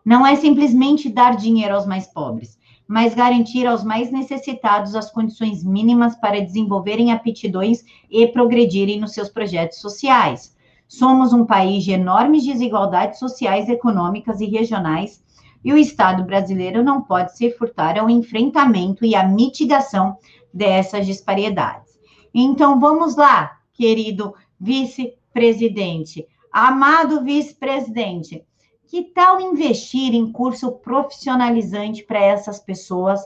Não 0.04 0.26
é 0.26 0.36
simplesmente 0.36 1.08
dar 1.08 1.36
dinheiro 1.36 1.74
aos 1.74 1.84
mais 1.84 2.06
pobres, 2.06 2.58
mas 2.86 3.14
garantir 3.14 3.66
aos 3.66 3.84
mais 3.84 4.10
necessitados 4.10 4.94
as 4.94 5.10
condições 5.10 5.62
mínimas 5.62 6.16
para 6.16 6.40
desenvolverem 6.40 7.12
aptidões 7.12 7.84
e 8.10 8.26
progredirem 8.28 8.98
nos 8.98 9.12
seus 9.12 9.28
projetos 9.28 9.80
sociais. 9.80 10.56
Somos 10.86 11.34
um 11.34 11.44
país 11.44 11.84
de 11.84 11.92
enormes 11.92 12.46
desigualdades 12.46 13.18
sociais, 13.18 13.68
econômicas 13.68 14.40
e 14.40 14.46
regionais, 14.46 15.22
e 15.64 15.72
o 15.72 15.78
Estado 15.78 16.24
brasileiro 16.24 16.82
não 16.82 17.02
pode 17.02 17.36
se 17.36 17.50
furtar 17.50 17.98
ao 17.98 18.08
enfrentamento 18.08 19.04
e 19.04 19.14
à 19.14 19.26
mitigação 19.26 20.16
dessas 20.52 21.06
disparidades. 21.06 21.98
Então, 22.32 22.78
vamos 22.78 23.16
lá, 23.16 23.58
querido 23.72 24.34
vice-presidente, 24.60 26.26
amado 26.52 27.22
vice-presidente, 27.22 28.44
que 28.86 29.02
tal 29.02 29.40
investir 29.40 30.14
em 30.14 30.32
curso 30.32 30.72
profissionalizante 30.72 32.02
para 32.02 32.20
essas 32.20 32.58
pessoas, 32.58 33.20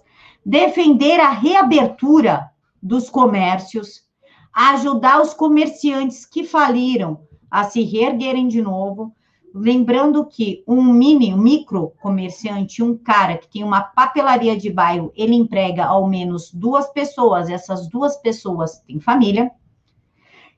defender 0.45 1.21
a 1.21 1.31
reabertura 1.31 2.51
dos 2.83 3.09
comércios, 3.09 4.03
ajudar 4.53 5.23
os 5.23 5.33
comerciantes 5.33 6.27
que 6.27 6.45
faliram 6.45 7.21
a 7.51 7.64
se 7.64 7.83
reerguerem 7.83 8.49
de 8.49 8.61
novo, 8.61 9.14
lembrando 9.55 10.25
que 10.25 10.62
um 10.67 10.83
mini, 10.83 11.33
um 11.33 11.38
micro 11.38 11.93
comerciante, 12.01 12.83
um 12.83 12.97
cara 12.97 13.37
que 13.37 13.49
tem 13.49 13.62
uma 13.62 13.83
papelaria 13.83 14.57
de 14.57 14.71
bairro, 14.71 15.12
ele 15.15 15.35
emprega 15.35 15.85
ao 15.85 16.09
menos 16.09 16.51
duas 16.53 16.91
pessoas, 16.91 17.51
essas 17.51 17.88
duas 17.88 18.17
pessoas 18.17 18.81
têm 18.81 19.01
família. 19.01 19.51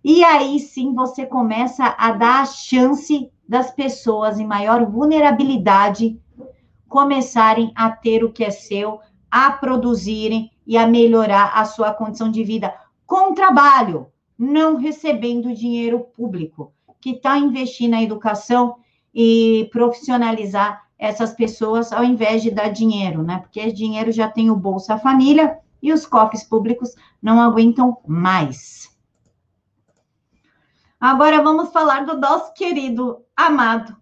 E 0.02 0.22
aí 0.22 0.60
sim 0.60 0.94
você 0.94 1.26
começa 1.26 1.94
a 1.98 2.12
dar 2.12 2.42
a 2.42 2.46
chance 2.46 3.30
das 3.48 3.70
pessoas 3.70 4.38
em 4.38 4.46
maior 4.46 4.84
vulnerabilidade 4.86 6.20
começarem 6.88 7.72
a 7.74 7.90
ter 7.90 8.22
o 8.22 8.32
que 8.32 8.44
é 8.44 8.50
seu, 8.50 9.00
a 9.30 9.50
produzirem 9.50 10.50
e 10.66 10.76
a 10.78 10.86
melhorar 10.86 11.52
a 11.54 11.64
sua 11.64 11.92
condição 11.92 12.30
de 12.30 12.44
vida 12.44 12.72
com 13.04 13.34
trabalho, 13.34 14.06
não 14.38 14.76
recebendo 14.76 15.52
dinheiro 15.54 16.00
público, 16.00 16.72
que 17.00 17.10
está 17.10 17.36
investindo 17.36 17.90
na 17.90 18.02
educação 18.02 18.76
e 19.14 19.68
profissionalizar 19.72 20.82
essas 20.98 21.32
pessoas 21.32 21.92
ao 21.92 22.02
invés 22.02 22.42
de 22.42 22.50
dar 22.50 22.68
dinheiro, 22.68 23.22
né? 23.22 23.38
Porque 23.38 23.70
dinheiro 23.70 24.10
já 24.10 24.28
tem 24.28 24.50
o 24.50 24.56
Bolsa 24.56 24.98
Família 24.98 25.58
e 25.82 25.92
os 25.92 26.06
cofres 26.06 26.42
públicos 26.42 26.94
não 27.22 27.40
aguentam 27.40 27.98
mais. 28.06 28.90
Agora 30.98 31.42
vamos 31.42 31.70
falar 31.70 32.06
do 32.06 32.18
nosso 32.18 32.54
querido, 32.54 33.18
amado 33.36 33.94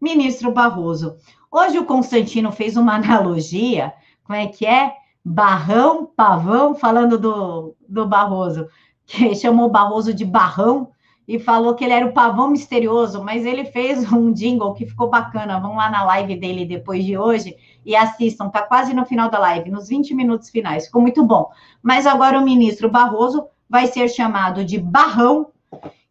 ministro 0.00 0.52
Barroso. 0.52 1.16
Hoje 1.50 1.78
o 1.78 1.84
Constantino 1.84 2.52
fez 2.52 2.76
uma 2.76 2.96
analogia, 2.96 3.94
como 4.24 4.38
é 4.38 4.46
que 4.46 4.66
é? 4.66 4.92
Barrão, 5.24 6.06
pavão, 6.06 6.74
falando 6.74 7.18
do, 7.18 7.74
do 7.88 8.06
Barroso, 8.06 8.68
que 9.06 9.34
chamou 9.34 9.70
Barroso 9.70 10.12
de 10.12 10.24
barrão 10.24 10.92
e 11.26 11.38
falou 11.38 11.74
que 11.74 11.84
ele 11.84 11.92
era 11.92 12.06
o 12.06 12.12
pavão 12.12 12.50
misterioso, 12.50 13.22
mas 13.22 13.44
ele 13.44 13.64
fez 13.64 14.00
um 14.12 14.32
jingle 14.32 14.74
que 14.74 14.86
ficou 14.86 15.08
bacana. 15.08 15.58
Vão 15.58 15.76
lá 15.76 15.90
na 15.90 16.04
live 16.04 16.36
dele 16.36 16.64
depois 16.64 17.04
de 17.04 17.18
hoje 17.18 17.56
e 17.84 17.96
assistam, 17.96 18.48
tá 18.48 18.62
quase 18.62 18.94
no 18.94 19.04
final 19.04 19.30
da 19.30 19.38
live, 19.38 19.70
nos 19.70 19.88
20 19.88 20.14
minutos 20.14 20.50
finais, 20.50 20.86
ficou 20.86 21.02
muito 21.02 21.24
bom. 21.24 21.50
Mas 21.82 22.06
agora 22.06 22.38
o 22.38 22.44
ministro 22.44 22.90
Barroso 22.90 23.46
vai 23.68 23.86
ser 23.86 24.08
chamado 24.08 24.64
de 24.64 24.78
barrão 24.78 25.48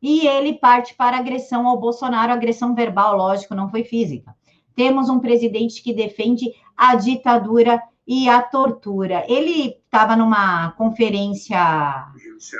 e 0.01 0.27
ele 0.27 0.53
parte 0.53 0.93
para 0.93 1.17
agressão 1.17 1.67
ao 1.67 1.79
Bolsonaro, 1.79 2.31
agressão 2.31 2.75
verbal, 2.75 3.17
lógico, 3.17 3.55
não 3.55 3.69
foi 3.69 3.83
física. 3.83 4.35
Temos 4.75 5.09
um 5.09 5.19
presidente 5.19 5.81
que 5.81 5.93
defende 5.93 6.51
a 6.75 6.95
ditadura 6.95 7.81
e 8.05 8.29
a 8.29 8.41
tortura. 8.41 9.25
Ele 9.27 9.77
estava 9.85 10.15
numa 10.15 10.71
conferência 10.71 11.57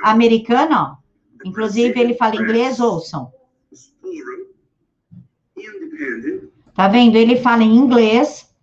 americana, 0.04 0.98
ó. 1.02 1.05
Inclusive 1.46 1.98
ele 1.98 2.16
fala 2.16 2.36
inglês, 2.36 2.80
ouçam. 2.82 3.32
Tá 6.74 6.90
vendo? 6.90 7.16
Ele 7.16 7.38
fala 7.38 7.64
em 7.64 7.76
inglês. 7.76 8.54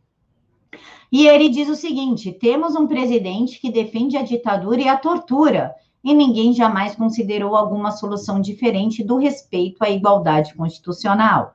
E 1.11 1.27
ele 1.27 1.49
diz 1.49 1.68
o 1.68 1.75
seguinte: 1.75 2.33
temos 2.33 2.77
um 2.77 2.87
presidente 2.87 3.59
que 3.59 3.73
defende 3.73 4.16
a 4.16 4.23
ditadura 4.23 4.83
e 4.83 4.88
a 4.88 4.99
tortura 4.99 5.75
e 6.05 6.12
ninguém 6.12 6.53
jamais 6.53 6.97
considerou 6.97 7.55
alguma 7.55 7.92
solução 7.92 8.40
diferente 8.40 9.05
do 9.05 9.16
respeito 9.16 9.85
à 9.85 9.90
igualdade 9.90 10.55
constitucional. 10.55 11.55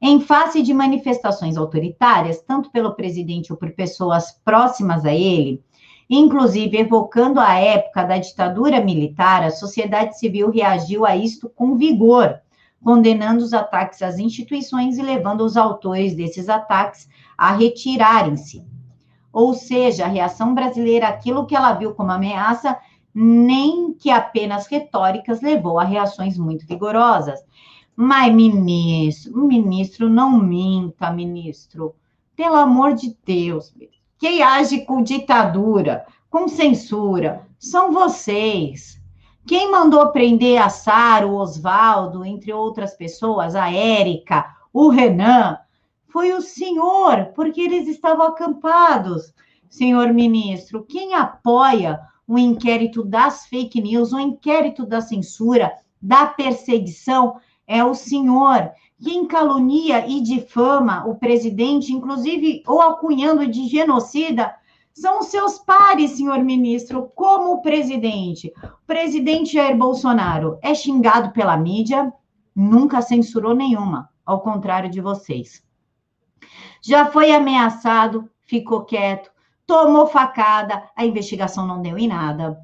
Em 0.00 0.20
face 0.20 0.62
de 0.62 0.72
manifestações 0.72 1.56
autoritárias, 1.56 2.40
tanto 2.42 2.70
pelo 2.70 2.94
presidente 2.94 3.50
ou 3.52 3.58
por 3.58 3.72
pessoas 3.72 4.30
próximas 4.44 5.04
a 5.04 5.12
ele, 5.12 5.60
inclusive 6.08 6.78
evocando 6.78 7.38
a 7.38 7.54
época 7.54 8.04
da 8.04 8.18
ditadura 8.18 8.80
militar, 8.80 9.42
a 9.42 9.50
sociedade 9.50 10.18
civil 10.18 10.50
reagiu 10.50 11.04
a 11.04 11.16
isto 11.16 11.48
com 11.48 11.76
vigor, 11.76 12.40
condenando 12.82 13.44
os 13.44 13.52
ataques 13.52 14.02
às 14.02 14.18
instituições 14.18 14.96
e 14.96 15.02
levando 15.02 15.42
os 15.42 15.56
autores 15.56 16.14
desses 16.14 16.48
ataques 16.48 17.08
a 17.36 17.52
retirarem-se. 17.52 18.64
Ou 19.32 19.52
seja, 19.52 20.04
a 20.04 20.08
reação 20.08 20.54
brasileira, 20.54 21.08
aquilo 21.08 21.46
que 21.46 21.54
ela 21.54 21.74
viu 21.74 21.94
como 21.94 22.10
ameaça, 22.10 22.78
nem 23.14 23.92
que 23.92 24.10
apenas 24.10 24.66
retóricas 24.66 25.40
levou 25.42 25.78
a 25.78 25.84
reações 25.84 26.38
muito 26.38 26.66
vigorosas. 26.66 27.40
Mas, 27.94 28.32
ministro, 28.32 29.44
ministro, 29.44 30.08
não 30.08 30.38
minta, 30.38 31.10
ministro. 31.10 31.94
Pelo 32.36 32.54
amor 32.54 32.94
de 32.94 33.16
Deus, 33.26 33.74
quem 34.18 34.42
age 34.42 34.84
com 34.84 35.02
ditadura, 35.02 36.04
com 36.28 36.48
censura, 36.48 37.46
são 37.58 37.92
vocês. 37.92 39.00
Quem 39.46 39.70
mandou 39.70 40.10
prender 40.12 40.60
a 40.60 40.68
Sara, 40.68 41.26
o 41.26 41.36
Oswaldo, 41.36 42.24
entre 42.24 42.52
outras 42.52 42.94
pessoas, 42.94 43.54
a 43.54 43.72
Érica, 43.72 44.44
o 44.72 44.88
Renan, 44.88 45.56
foi 46.08 46.32
o 46.32 46.42
senhor, 46.42 47.32
porque 47.34 47.60
eles 47.60 47.88
estavam 47.88 48.26
acampados. 48.26 49.32
Senhor 49.68 50.12
ministro, 50.12 50.84
quem 50.84 51.14
apoia 51.14 52.00
o 52.26 52.38
inquérito 52.38 53.02
das 53.02 53.46
fake 53.46 53.80
news, 53.80 54.12
o 54.12 54.18
inquérito 54.18 54.84
da 54.84 55.00
censura, 55.00 55.72
da 56.00 56.26
perseguição, 56.26 57.36
é 57.66 57.84
o 57.84 57.94
senhor. 57.94 58.70
Quem 59.02 59.26
calunia 59.26 60.06
e 60.08 60.20
difama 60.20 61.06
o 61.06 61.14
presidente, 61.14 61.92
inclusive 61.92 62.62
ou 62.66 62.80
alcunhando 62.80 63.46
de 63.46 63.66
genocida, 63.68 64.54
são 64.92 65.20
os 65.20 65.26
seus 65.26 65.58
pares, 65.58 66.12
senhor 66.12 66.38
ministro, 66.40 67.10
como 67.14 67.52
o 67.52 67.62
presidente. 67.62 68.52
O 68.64 68.86
presidente 68.86 69.52
Jair 69.52 69.76
Bolsonaro 69.76 70.58
é 70.60 70.74
xingado 70.74 71.30
pela 71.30 71.56
mídia, 71.56 72.12
nunca 72.54 73.00
censurou 73.00 73.54
nenhuma, 73.54 74.10
ao 74.26 74.40
contrário 74.40 74.90
de 74.90 75.00
vocês. 75.00 75.62
Já 76.82 77.06
foi 77.06 77.30
ameaçado, 77.30 78.28
ficou 78.42 78.84
quieto, 78.84 79.30
tomou 79.64 80.08
facada, 80.08 80.90
a 80.96 81.06
investigação 81.06 81.66
não 81.66 81.80
deu 81.80 81.96
em 81.96 82.08
nada. 82.08 82.58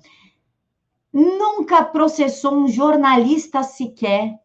Nunca 1.12 1.84
processou 1.84 2.54
um 2.54 2.66
jornalista 2.66 3.62
sequer. 3.62 4.40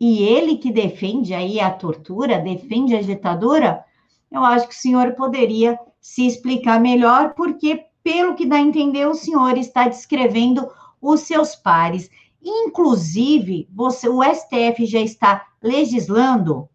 E 0.00 0.22
ele 0.22 0.56
que 0.58 0.70
defende 0.70 1.34
aí 1.34 1.58
a 1.58 1.70
tortura, 1.70 2.38
defende 2.38 2.94
a 2.94 3.02
ditadura, 3.02 3.84
eu 4.30 4.44
acho 4.44 4.68
que 4.68 4.74
o 4.74 4.78
senhor 4.78 5.14
poderia 5.14 5.78
se 6.00 6.26
explicar 6.26 6.80
melhor, 6.80 7.34
porque, 7.34 7.84
pelo 8.02 8.34
que 8.34 8.46
dá 8.46 8.56
a 8.56 8.60
entender, 8.60 9.06
o 9.06 9.14
senhor 9.14 9.56
está 9.58 9.88
descrevendo 9.88 10.68
os 11.00 11.20
seus 11.20 11.56
pares. 11.56 12.08
Inclusive, 12.42 13.68
você, 13.74 14.08
o 14.08 14.22
STF 14.22 14.86
já 14.86 15.00
está 15.00 15.46
legislando 15.62 16.68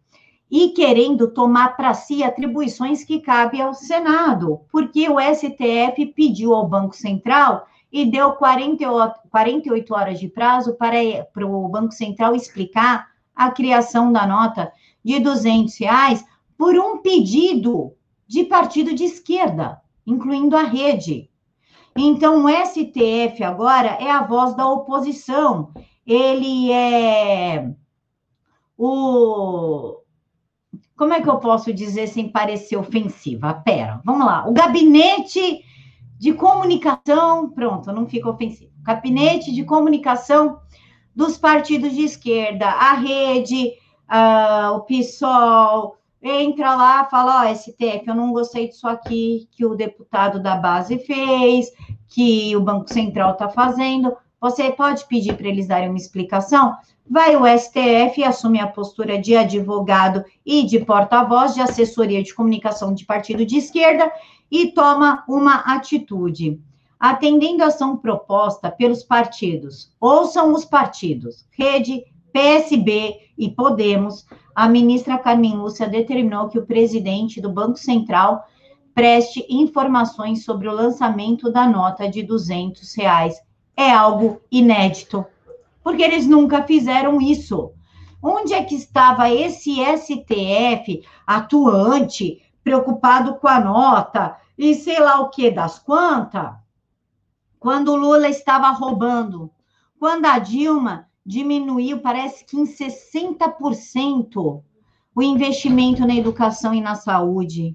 e 0.50 0.68
querendo 0.68 1.32
tomar 1.32 1.76
para 1.76 1.94
si 1.94 2.22
atribuições 2.22 3.02
que 3.02 3.20
cabem 3.20 3.62
ao 3.62 3.72
Senado, 3.72 4.60
porque 4.70 5.08
o 5.08 5.16
STF 5.18 6.06
pediu 6.14 6.54
ao 6.54 6.68
Banco 6.68 6.94
Central 6.94 7.66
e 7.90 8.04
deu 8.04 8.32
48, 8.32 9.14
48 9.30 9.94
horas 9.94 10.20
de 10.20 10.28
prazo 10.28 10.74
para, 10.74 10.96
para 11.32 11.46
o 11.46 11.68
Banco 11.68 11.92
Central 11.92 12.34
explicar 12.34 13.13
a 13.34 13.50
criação 13.50 14.12
da 14.12 14.26
nota 14.26 14.72
de 15.04 15.20
200 15.20 15.76
reais 15.78 16.24
por 16.56 16.76
um 16.76 16.98
pedido 16.98 17.92
de 18.26 18.44
partido 18.44 18.94
de 18.94 19.04
esquerda, 19.04 19.80
incluindo 20.06 20.56
a 20.56 20.62
rede. 20.62 21.28
Então, 21.96 22.44
o 22.44 22.48
STF 22.48 23.44
agora 23.44 23.88
é 24.00 24.10
a 24.10 24.22
voz 24.22 24.54
da 24.56 24.68
oposição. 24.68 25.72
Ele 26.06 26.72
é 26.72 27.70
o. 28.76 30.00
Como 30.96 31.12
é 31.12 31.20
que 31.20 31.28
eu 31.28 31.38
posso 31.38 31.72
dizer 31.72 32.08
sem 32.08 32.28
parecer 32.28 32.76
ofensiva? 32.76 33.54
Pera, 33.54 34.00
vamos 34.04 34.26
lá. 34.26 34.48
O 34.48 34.52
gabinete 34.52 35.64
de 36.18 36.32
comunicação, 36.32 37.50
pronto, 37.50 37.92
não 37.92 38.06
fica 38.06 38.28
ofensivo. 38.28 38.72
Gabinete 38.82 39.52
de 39.52 39.64
comunicação 39.64 40.60
dos 41.14 41.36
partidos 41.36 41.92
de 41.92 42.02
esquerda, 42.02 42.66
a 42.66 42.94
rede, 42.94 43.72
o 44.74 44.80
PSOL, 44.80 45.96
entra 46.22 46.74
lá, 46.74 47.04
fala, 47.04 47.44
ó, 47.44 47.50
oh, 47.50 47.54
STF, 47.54 48.04
eu 48.06 48.14
não 48.14 48.32
gostei 48.32 48.68
disso 48.68 48.88
aqui 48.88 49.46
que 49.52 49.66
o 49.66 49.74
deputado 49.74 50.40
da 50.40 50.56
base 50.56 50.98
fez, 50.98 51.70
que 52.08 52.56
o 52.56 52.60
Banco 52.60 52.92
Central 52.92 53.32
está 53.32 53.48
fazendo. 53.48 54.16
Você 54.40 54.70
pode 54.72 55.06
pedir 55.06 55.36
para 55.36 55.48
eles 55.48 55.68
darem 55.68 55.88
uma 55.88 55.98
explicação? 55.98 56.74
Vai 57.08 57.36
o 57.36 57.46
STF 57.46 58.20
e 58.20 58.24
assume 58.24 58.58
a 58.58 58.66
postura 58.66 59.18
de 59.18 59.36
advogado 59.36 60.24
e 60.44 60.64
de 60.64 60.80
porta-voz 60.80 61.54
de 61.54 61.60
assessoria 61.60 62.22
de 62.22 62.34
comunicação 62.34 62.94
de 62.94 63.04
partido 63.04 63.44
de 63.44 63.58
esquerda 63.58 64.10
e 64.50 64.72
toma 64.72 65.22
uma 65.28 65.56
atitude. 65.56 66.58
Atendendo 66.98 67.62
a 67.62 67.66
ação 67.66 67.96
proposta 67.96 68.70
pelos 68.70 69.02
partidos, 69.02 69.92
ouçam 70.00 70.52
os 70.52 70.64
partidos, 70.64 71.46
Rede, 71.50 72.04
PSB 72.32 73.30
e 73.36 73.50
Podemos, 73.50 74.26
a 74.54 74.68
ministra 74.68 75.18
Carmen 75.18 75.56
Lúcia 75.56 75.88
determinou 75.88 76.48
que 76.48 76.58
o 76.58 76.66
presidente 76.66 77.40
do 77.40 77.52
Banco 77.52 77.76
Central 77.76 78.46
preste 78.94 79.44
informações 79.50 80.44
sobre 80.44 80.68
o 80.68 80.72
lançamento 80.72 81.50
da 81.50 81.66
nota 81.66 82.08
de 82.08 82.22
200 82.22 82.94
reais. 82.94 83.40
É 83.76 83.90
algo 83.90 84.40
inédito, 84.50 85.26
porque 85.82 86.02
eles 86.02 86.26
nunca 86.26 86.62
fizeram 86.62 87.20
isso. 87.20 87.72
Onde 88.22 88.54
é 88.54 88.62
que 88.62 88.76
estava 88.76 89.28
esse 89.28 89.76
STF 89.84 91.02
atuante, 91.26 92.40
preocupado 92.62 93.34
com 93.34 93.48
a 93.48 93.60
nota 93.60 94.36
e 94.56 94.74
sei 94.74 94.98
lá 95.00 95.20
o 95.20 95.28
que 95.28 95.50
das 95.50 95.78
quantas? 95.78 96.63
Quando 97.64 97.92
o 97.92 97.96
Lula 97.96 98.28
estava 98.28 98.68
roubando, 98.72 99.50
quando 99.98 100.26
a 100.26 100.38
Dilma 100.38 101.08
diminuiu, 101.24 101.98
parece 102.00 102.44
que 102.44 102.58
em 102.58 102.64
60% 102.64 104.62
o 105.14 105.22
investimento 105.22 106.06
na 106.06 106.14
educação 106.14 106.74
e 106.74 106.82
na 106.82 106.94
saúde. 106.94 107.74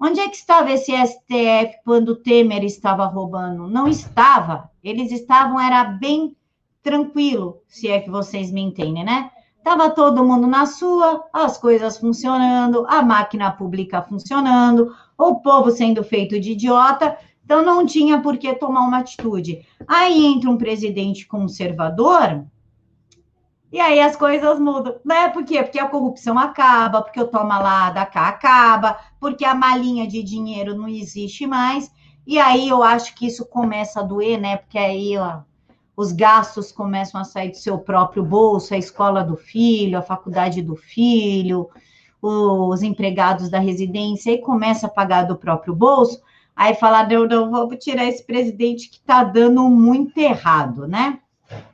Onde 0.00 0.20
é 0.20 0.28
que 0.30 0.36
estava 0.36 0.72
esse 0.72 0.90
STF 0.90 1.82
quando 1.84 2.12
o 2.12 2.16
Temer 2.16 2.64
estava 2.64 3.04
roubando? 3.04 3.68
Não 3.68 3.86
estava. 3.86 4.70
Eles 4.82 5.12
estavam, 5.12 5.60
era 5.60 5.84
bem 5.84 6.34
tranquilo, 6.82 7.60
se 7.68 7.88
é 7.88 8.00
que 8.00 8.08
vocês 8.08 8.50
me 8.50 8.62
entendem, 8.62 9.04
né? 9.04 9.30
Tava 9.62 9.90
todo 9.90 10.24
mundo 10.24 10.46
na 10.46 10.64
sua, 10.64 11.26
as 11.30 11.58
coisas 11.58 11.98
funcionando, 11.98 12.86
a 12.88 13.02
máquina 13.02 13.50
pública 13.50 14.00
funcionando, 14.00 14.96
o 15.18 15.34
povo 15.40 15.70
sendo 15.70 16.02
feito 16.02 16.40
de 16.40 16.52
idiota, 16.52 17.18
então 17.46 17.62
não 17.62 17.86
tinha 17.86 18.20
por 18.20 18.36
que 18.36 18.52
tomar 18.56 18.80
uma 18.80 18.98
atitude. 18.98 19.64
Aí 19.86 20.26
entra 20.26 20.50
um 20.50 20.58
presidente 20.58 21.28
conservador, 21.28 22.44
e 23.70 23.78
aí 23.78 24.00
as 24.00 24.16
coisas 24.16 24.58
mudam, 24.58 24.96
né? 25.04 25.28
Por 25.28 25.44
quê? 25.44 25.62
Porque 25.62 25.78
a 25.78 25.88
corrupção 25.88 26.36
acaba, 26.36 27.02
porque 27.02 27.20
o 27.20 27.28
toma 27.28 27.58
lá 27.60 27.90
da 27.90 28.04
cá 28.04 28.28
acaba, 28.28 28.98
porque 29.20 29.44
a 29.44 29.54
malinha 29.54 30.08
de 30.08 30.24
dinheiro 30.24 30.74
não 30.74 30.88
existe 30.88 31.46
mais. 31.46 31.88
E 32.26 32.36
aí 32.36 32.68
eu 32.68 32.82
acho 32.82 33.14
que 33.14 33.26
isso 33.26 33.46
começa 33.46 34.00
a 34.00 34.02
doer, 34.02 34.40
né? 34.40 34.56
Porque 34.56 34.78
aí 34.78 35.16
ó, 35.16 35.42
os 35.96 36.10
gastos 36.10 36.72
começam 36.72 37.20
a 37.20 37.24
sair 37.24 37.50
do 37.50 37.58
seu 37.58 37.78
próprio 37.78 38.24
bolso, 38.24 38.74
a 38.74 38.78
escola 38.78 39.22
do 39.22 39.36
filho, 39.36 39.98
a 39.98 40.02
faculdade 40.02 40.62
do 40.62 40.74
filho, 40.74 41.68
os 42.20 42.82
empregados 42.82 43.48
da 43.48 43.60
residência, 43.60 44.32
e 44.32 44.38
começa 44.38 44.88
a 44.88 44.90
pagar 44.90 45.24
do 45.24 45.36
próprio 45.36 45.76
bolso. 45.76 46.20
Aí 46.56 46.74
falar, 46.74 47.06
não, 47.06 47.26
não, 47.26 47.50
vamos 47.50 47.84
tirar 47.84 48.06
esse 48.06 48.24
presidente 48.24 48.88
que 48.88 48.96
está 48.96 49.22
dando 49.22 49.68
muito 49.68 50.16
errado, 50.16 50.88
né? 50.88 51.20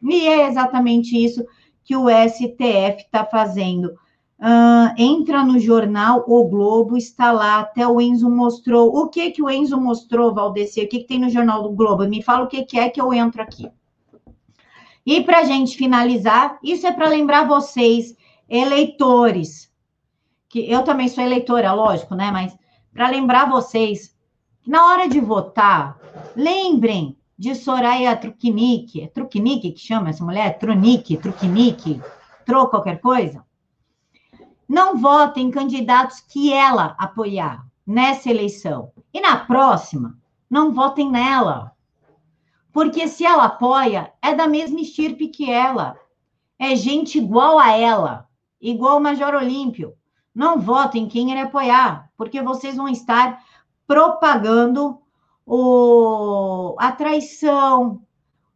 E 0.02 0.26
é 0.26 0.48
exatamente 0.48 1.16
isso 1.16 1.46
que 1.84 1.96
o 1.96 2.08
STF 2.08 3.04
está 3.04 3.24
fazendo. 3.24 3.94
Uh, 4.42 4.92
entra 4.98 5.44
no 5.44 5.56
jornal 5.56 6.24
O 6.26 6.48
Globo, 6.48 6.96
está 6.96 7.30
lá, 7.30 7.60
até 7.60 7.86
o 7.86 8.00
Enzo 8.00 8.28
mostrou. 8.28 8.88
O 8.88 9.08
que 9.08 9.30
que 9.30 9.40
o 9.40 9.48
Enzo 9.48 9.80
mostrou, 9.80 10.34
Valdeci? 10.34 10.80
O 10.80 10.88
que, 10.88 10.98
que 10.98 11.06
tem 11.06 11.20
no 11.20 11.30
jornal 11.30 11.62
do 11.62 11.70
Globo? 11.70 12.08
Me 12.08 12.20
fala 12.20 12.42
o 12.42 12.48
que, 12.48 12.64
que 12.64 12.76
é 12.76 12.90
que 12.90 13.00
eu 13.00 13.14
entro 13.14 13.40
aqui. 13.40 13.70
E 15.06 15.20
para 15.20 15.44
gente 15.44 15.76
finalizar, 15.76 16.58
isso 16.62 16.86
é 16.86 16.92
para 16.92 17.08
lembrar 17.08 17.46
vocês, 17.46 18.16
eleitores, 18.48 19.70
que 20.48 20.68
eu 20.68 20.82
também 20.82 21.08
sou 21.08 21.22
eleitora, 21.22 21.72
lógico, 21.72 22.16
né? 22.16 22.30
Mas 22.32 22.56
para 22.92 23.08
lembrar 23.08 23.48
vocês, 23.48 24.12
na 24.66 24.86
hora 24.86 25.08
de 25.08 25.20
votar, 25.20 25.98
lembrem 26.36 27.16
de 27.38 27.54
Soraya 27.54 28.16
Truquinique. 28.16 29.02
É 29.02 29.08
Truquinique 29.08 29.72
que 29.72 29.80
chama 29.80 30.10
essa 30.10 30.24
mulher? 30.24 30.58
Trunique, 30.58 31.16
Truquinique, 31.16 32.00
Tro 32.44 32.68
qualquer 32.68 33.00
coisa? 33.00 33.44
Não 34.68 34.96
votem 34.96 35.48
em 35.48 35.50
candidatos 35.50 36.20
que 36.20 36.52
ela 36.52 36.94
apoiar 36.98 37.66
nessa 37.86 38.30
eleição. 38.30 38.92
E 39.12 39.20
na 39.20 39.36
próxima, 39.36 40.16
não 40.48 40.72
votem 40.72 41.10
nela. 41.10 41.72
Porque 42.72 43.06
se 43.06 43.24
ela 43.24 43.44
apoia, 43.44 44.12
é 44.22 44.34
da 44.34 44.46
mesma 44.46 44.80
estirpe 44.80 45.28
que 45.28 45.50
ela. 45.50 45.98
É 46.58 46.74
gente 46.76 47.18
igual 47.18 47.58
a 47.58 47.72
ela, 47.72 48.28
igual 48.60 48.98
o 48.98 49.00
Major 49.00 49.34
Olímpio. 49.34 49.94
Não 50.34 50.58
votem 50.58 51.08
quem 51.08 51.30
ele 51.30 51.40
apoiar, 51.40 52.10
porque 52.16 52.40
vocês 52.40 52.76
vão 52.76 52.88
estar 52.88 53.42
propagando 53.92 54.98
o, 55.44 56.74
a 56.78 56.92
traição, 56.92 58.00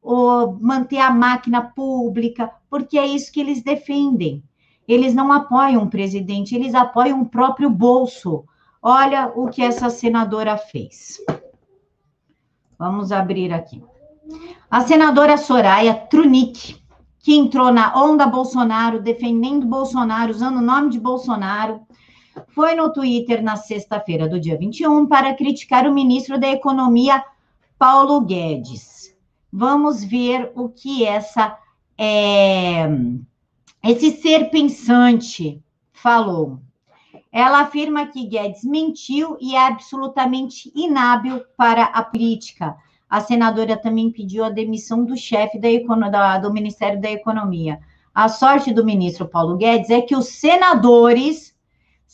o 0.02 0.56
manter 0.58 0.96
a 0.96 1.10
máquina 1.10 1.60
pública, 1.60 2.50
porque 2.70 2.98
é 2.98 3.06
isso 3.06 3.30
que 3.30 3.38
eles 3.38 3.62
defendem. 3.62 4.42
Eles 4.88 5.14
não 5.14 5.30
apoiam 5.30 5.82
o 5.82 5.90
presidente, 5.90 6.54
eles 6.54 6.74
apoiam 6.74 7.20
o 7.20 7.28
próprio 7.28 7.68
bolso. 7.68 8.46
Olha 8.80 9.30
o 9.36 9.50
que 9.50 9.60
essa 9.60 9.90
senadora 9.90 10.56
fez. 10.56 11.18
Vamos 12.78 13.12
abrir 13.12 13.52
aqui. 13.52 13.84
A 14.70 14.80
senadora 14.80 15.36
Soraya 15.36 15.92
Trunic, 15.92 16.80
que 17.18 17.36
entrou 17.36 17.70
na 17.70 17.94
onda 17.94 18.26
Bolsonaro, 18.26 19.02
defendendo 19.02 19.66
Bolsonaro, 19.66 20.30
usando 20.30 20.56
o 20.56 20.62
nome 20.62 20.88
de 20.88 20.98
Bolsonaro, 20.98 21.85
foi 22.48 22.74
no 22.74 22.92
Twitter 22.92 23.42
na 23.42 23.56
sexta-feira 23.56 24.28
do 24.28 24.40
dia 24.40 24.56
21 24.56 25.06
para 25.06 25.34
criticar 25.34 25.86
o 25.86 25.94
ministro 25.94 26.38
da 26.38 26.48
Economia, 26.48 27.22
Paulo 27.78 28.20
Guedes. 28.20 29.14
Vamos 29.52 30.04
ver 30.04 30.52
o 30.54 30.68
que 30.68 31.04
essa 31.04 31.58
é, 31.98 32.86
esse 33.82 34.10
ser 34.20 34.50
pensante 34.50 35.62
falou. 35.92 36.60
ela 37.32 37.60
afirma 37.60 38.06
que 38.06 38.26
Guedes 38.26 38.64
mentiu 38.64 39.36
e 39.40 39.54
é 39.54 39.66
absolutamente 39.66 40.70
inábil 40.74 41.42
para 41.56 41.84
a 41.84 42.02
política. 42.02 42.76
A 43.08 43.20
senadora 43.20 43.76
também 43.76 44.10
pediu 44.10 44.44
a 44.44 44.50
demissão 44.50 45.04
do 45.04 45.16
chefe 45.16 45.58
da, 45.58 46.38
do 46.38 46.52
Ministério 46.52 47.00
da 47.00 47.10
Economia. 47.10 47.78
A 48.14 48.28
sorte 48.28 48.72
do 48.72 48.84
ministro 48.84 49.28
Paulo 49.28 49.56
Guedes 49.56 49.90
é 49.90 50.00
que 50.00 50.16
os 50.16 50.28
senadores 50.28 51.55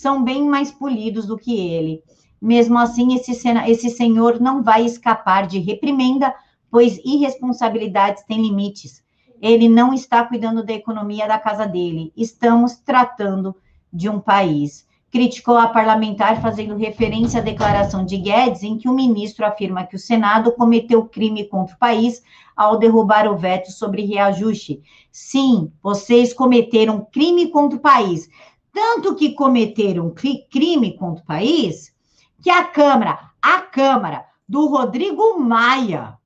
são 0.03 0.25
bem 0.25 0.49
mais 0.49 0.73
polidos 0.73 1.27
do 1.27 1.39
que 1.39 1.57
ele. 1.57 2.03
Mesmo 2.41 2.77
assim, 2.77 3.15
esse, 3.15 3.31
esse 3.69 3.89
senhor 3.89 4.41
não 4.41 4.61
vai 4.61 4.85
escapar 4.85 5.47
de 5.47 5.61
reprimenda, 5.61 6.35
pois 6.69 6.99
irresponsabilidades 7.05 8.25
têm 8.25 8.43
limites. 8.43 9.01
Ele 9.41 9.69
não 9.69 9.95
está 9.95 10.25
cuidando 10.25 10.65
da 10.65 10.73
economia 10.73 11.29
da 11.29 11.39
casa 11.39 11.67
dele. 11.67 12.13
Estamos 12.17 12.75
tratando 12.75 13.55
de 13.93 14.09
um 14.09 14.19
país. 14.19 14.85
Criticou 15.09 15.57
a 15.57 15.69
parlamentar 15.69 16.43
fazendo 16.43 16.75
referência 16.75 17.41
à 17.41 17.45
declaração 17.45 18.05
de 18.05 18.17
Guedes, 18.17 18.65
em 18.65 18.79
que 18.79 18.89
o 18.89 18.95
ministro 18.95 19.47
afirma 19.47 19.87
que 19.87 19.95
o 19.95 20.01
Senado 20.01 20.51
cometeu 20.51 21.05
crime 21.05 21.45
contra 21.45 21.77
o 21.77 21.79
país 21.79 22.25
ao 22.57 22.77
derrubar 22.77 23.31
o 23.31 23.37
veto 23.37 23.71
sobre 23.71 24.05
reajuste. 24.05 24.83
Sim, 25.13 25.71
vocês 25.81 26.35
cometeram 26.35 27.07
crime 27.13 27.49
contra 27.49 27.79
o 27.79 27.83
país. 27.83 28.29
Tanto 28.73 29.15
que 29.15 29.35
cometeram 29.35 30.15
crime 30.51 30.97
contra 30.97 31.23
o 31.23 31.27
país 31.27 31.95
que 32.41 32.51
a 32.51 32.65
Câmara, 32.65 33.19
a 33.41 33.61
Câmara 33.61 34.25
do 34.49 34.67
Rodrigo 34.67 35.39
Maia, 35.39 36.19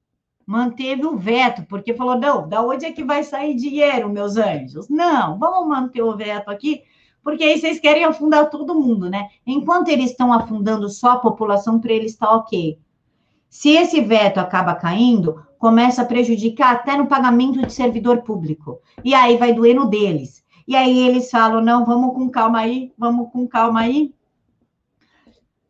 manteve 0.46 1.04
o 1.04 1.16
veto, 1.16 1.64
porque 1.68 1.92
falou: 1.92 2.16
não, 2.18 2.48
da 2.48 2.62
onde 2.62 2.86
é 2.86 2.92
que 2.92 3.04
vai 3.04 3.24
sair 3.24 3.54
dinheiro, 3.54 4.08
meus 4.08 4.36
anjos? 4.36 4.88
Não, 4.88 5.38
vamos 5.38 5.68
manter 5.68 6.02
o 6.02 6.16
veto 6.16 6.48
aqui, 6.48 6.82
porque 7.22 7.42
aí 7.42 7.58
vocês 7.58 7.80
querem 7.80 8.04
afundar 8.04 8.48
todo 8.48 8.80
mundo, 8.80 9.10
né? 9.10 9.28
Enquanto 9.44 9.88
eles 9.88 10.12
estão 10.12 10.32
afundando 10.32 10.88
só 10.88 11.12
a 11.12 11.18
população, 11.18 11.80
para 11.80 11.92
eles 11.92 12.12
está 12.12 12.30
ok. 12.32 12.78
Se 13.48 13.70
esse 13.70 14.00
veto 14.00 14.38
acaba 14.38 14.74
caindo, 14.74 15.42
começa 15.58 16.02
a 16.02 16.06
prejudicar 16.06 16.74
até 16.74 16.96
no 16.96 17.06
pagamento 17.06 17.64
de 17.66 17.72
servidor 17.72 18.22
público. 18.22 18.80
E 19.04 19.14
aí 19.14 19.36
vai 19.36 19.52
doer 19.52 19.74
no 19.74 19.86
deles. 19.86 20.44
E 20.66 20.74
aí 20.74 20.98
eles 21.06 21.30
falam: 21.30 21.60
não, 21.60 21.84
vamos 21.84 22.14
com 22.14 22.28
calma 22.28 22.60
aí, 22.60 22.92
vamos 22.98 23.30
com 23.30 23.46
calma 23.46 23.80
aí. 23.80 24.12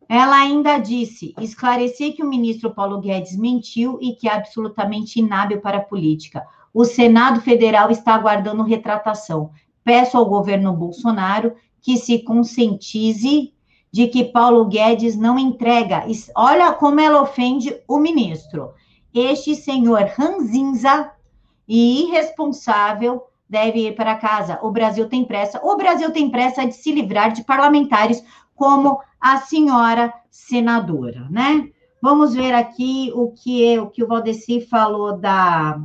Ela 0.08 0.36
ainda 0.36 0.78
disse: 0.78 1.34
esclareci 1.40 2.12
que 2.12 2.22
o 2.22 2.28
ministro 2.28 2.70
Paulo 2.72 3.00
Guedes 3.00 3.36
mentiu 3.36 3.98
e 4.00 4.14
que 4.14 4.28
é 4.28 4.32
absolutamente 4.32 5.18
inábil 5.18 5.60
para 5.60 5.78
a 5.78 5.84
política. 5.84 6.46
O 6.72 6.84
Senado 6.84 7.40
Federal 7.40 7.90
está 7.90 8.14
aguardando 8.14 8.62
retratação. 8.62 9.50
Peço 9.82 10.16
ao 10.16 10.26
governo 10.26 10.72
Bolsonaro 10.72 11.54
que 11.80 11.96
se 11.96 12.20
conscientize 12.20 13.52
de 13.92 14.08
que 14.08 14.24
Paulo 14.24 14.66
Guedes 14.66 15.16
não 15.16 15.38
entrega. 15.38 16.04
Olha 16.34 16.72
como 16.72 17.00
ela 17.00 17.22
ofende 17.22 17.80
o 17.88 17.98
ministro. 17.98 18.74
Este 19.14 19.54
senhor 19.54 20.02
ranzinza 20.16 21.12
e 21.66 22.02
irresponsável 22.02 23.22
deve 23.48 23.88
ir 23.88 23.94
para 23.94 24.16
casa. 24.16 24.58
O 24.62 24.70
Brasil 24.70 25.08
tem 25.08 25.24
pressa. 25.24 25.60
O 25.62 25.76
Brasil 25.76 26.10
tem 26.10 26.30
pressa 26.30 26.66
de 26.66 26.74
se 26.74 26.92
livrar 26.92 27.32
de 27.32 27.44
parlamentares 27.44 28.22
como 28.54 29.00
a 29.20 29.38
senhora 29.38 30.12
senadora, 30.30 31.26
né? 31.30 31.68
Vamos 32.02 32.34
ver 32.34 32.54
aqui 32.54 33.10
o 33.14 33.32
que 33.32 33.78
o 33.78 33.88
que 33.88 34.04
o 34.04 34.06
Valdeci 34.06 34.60
falou 34.60 35.16
da 35.18 35.80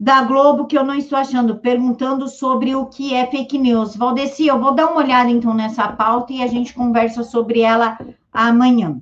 da 0.00 0.22
Globo 0.22 0.66
que 0.66 0.78
eu 0.78 0.84
não 0.84 0.94
estou 0.94 1.18
achando, 1.18 1.56
perguntando 1.56 2.28
sobre 2.28 2.74
o 2.74 2.86
que 2.86 3.14
é 3.14 3.26
fake 3.26 3.58
news. 3.58 3.96
Valdeci, 3.96 4.46
eu 4.46 4.60
vou 4.60 4.72
dar 4.72 4.86
uma 4.86 5.00
olhada 5.00 5.30
então 5.30 5.52
nessa 5.52 5.88
pauta 5.88 6.32
e 6.32 6.42
a 6.42 6.46
gente 6.46 6.72
conversa 6.72 7.24
sobre 7.24 7.60
ela 7.60 7.98
amanhã. 8.32 9.00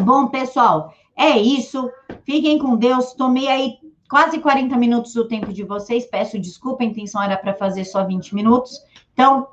Bom, 0.00 0.26
pessoal, 0.26 0.92
é 1.16 1.38
isso. 1.38 1.88
Fiquem 2.24 2.58
com 2.58 2.76
Deus. 2.76 3.12
Tomei 3.14 3.46
aí 3.46 3.78
quase 4.08 4.38
40 4.38 4.76
minutos 4.76 5.12
do 5.12 5.26
tempo 5.26 5.52
de 5.52 5.64
vocês. 5.64 6.06
Peço 6.06 6.38
desculpa, 6.38 6.82
a 6.82 6.86
intenção 6.86 7.22
era 7.22 7.36
para 7.36 7.54
fazer 7.54 7.84
só 7.84 8.04
20 8.04 8.34
minutos. 8.34 8.80
Então, 9.12 9.48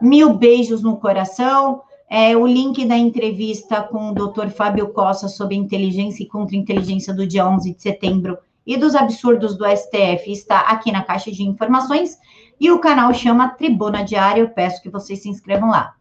Mil 0.00 0.34
beijos 0.34 0.82
no 0.82 0.96
coração. 0.96 1.82
É, 2.10 2.36
o 2.36 2.46
link 2.46 2.84
da 2.84 2.96
entrevista 2.96 3.82
com 3.82 4.10
o 4.10 4.14
Dr. 4.14 4.50
Fábio 4.50 4.88
Costa 4.88 5.28
sobre 5.28 5.56
inteligência 5.56 6.22
e 6.22 6.28
contra-inteligência 6.28 7.14
do 7.14 7.26
dia 7.26 7.48
11 7.48 7.74
de 7.74 7.80
setembro 7.80 8.38
e 8.66 8.76
dos 8.76 8.94
absurdos 8.94 9.56
do 9.56 9.64
STF 9.64 10.30
está 10.30 10.60
aqui 10.60 10.92
na 10.92 11.02
caixa 11.02 11.30
de 11.30 11.42
informações. 11.42 12.18
E 12.60 12.70
o 12.70 12.78
canal 12.78 13.12
chama 13.14 13.48
Tribuna 13.50 14.04
Diária. 14.04 14.42
Eu 14.42 14.50
peço 14.50 14.82
que 14.82 14.90
vocês 14.90 15.22
se 15.22 15.28
inscrevam 15.28 15.70
lá. 15.70 15.94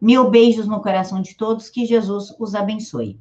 Mil 0.00 0.30
beijos 0.30 0.66
no 0.66 0.80
coração 0.80 1.20
de 1.20 1.34
todos. 1.34 1.68
Que 1.68 1.84
Jesus 1.84 2.34
os 2.38 2.54
abençoe. 2.54 3.18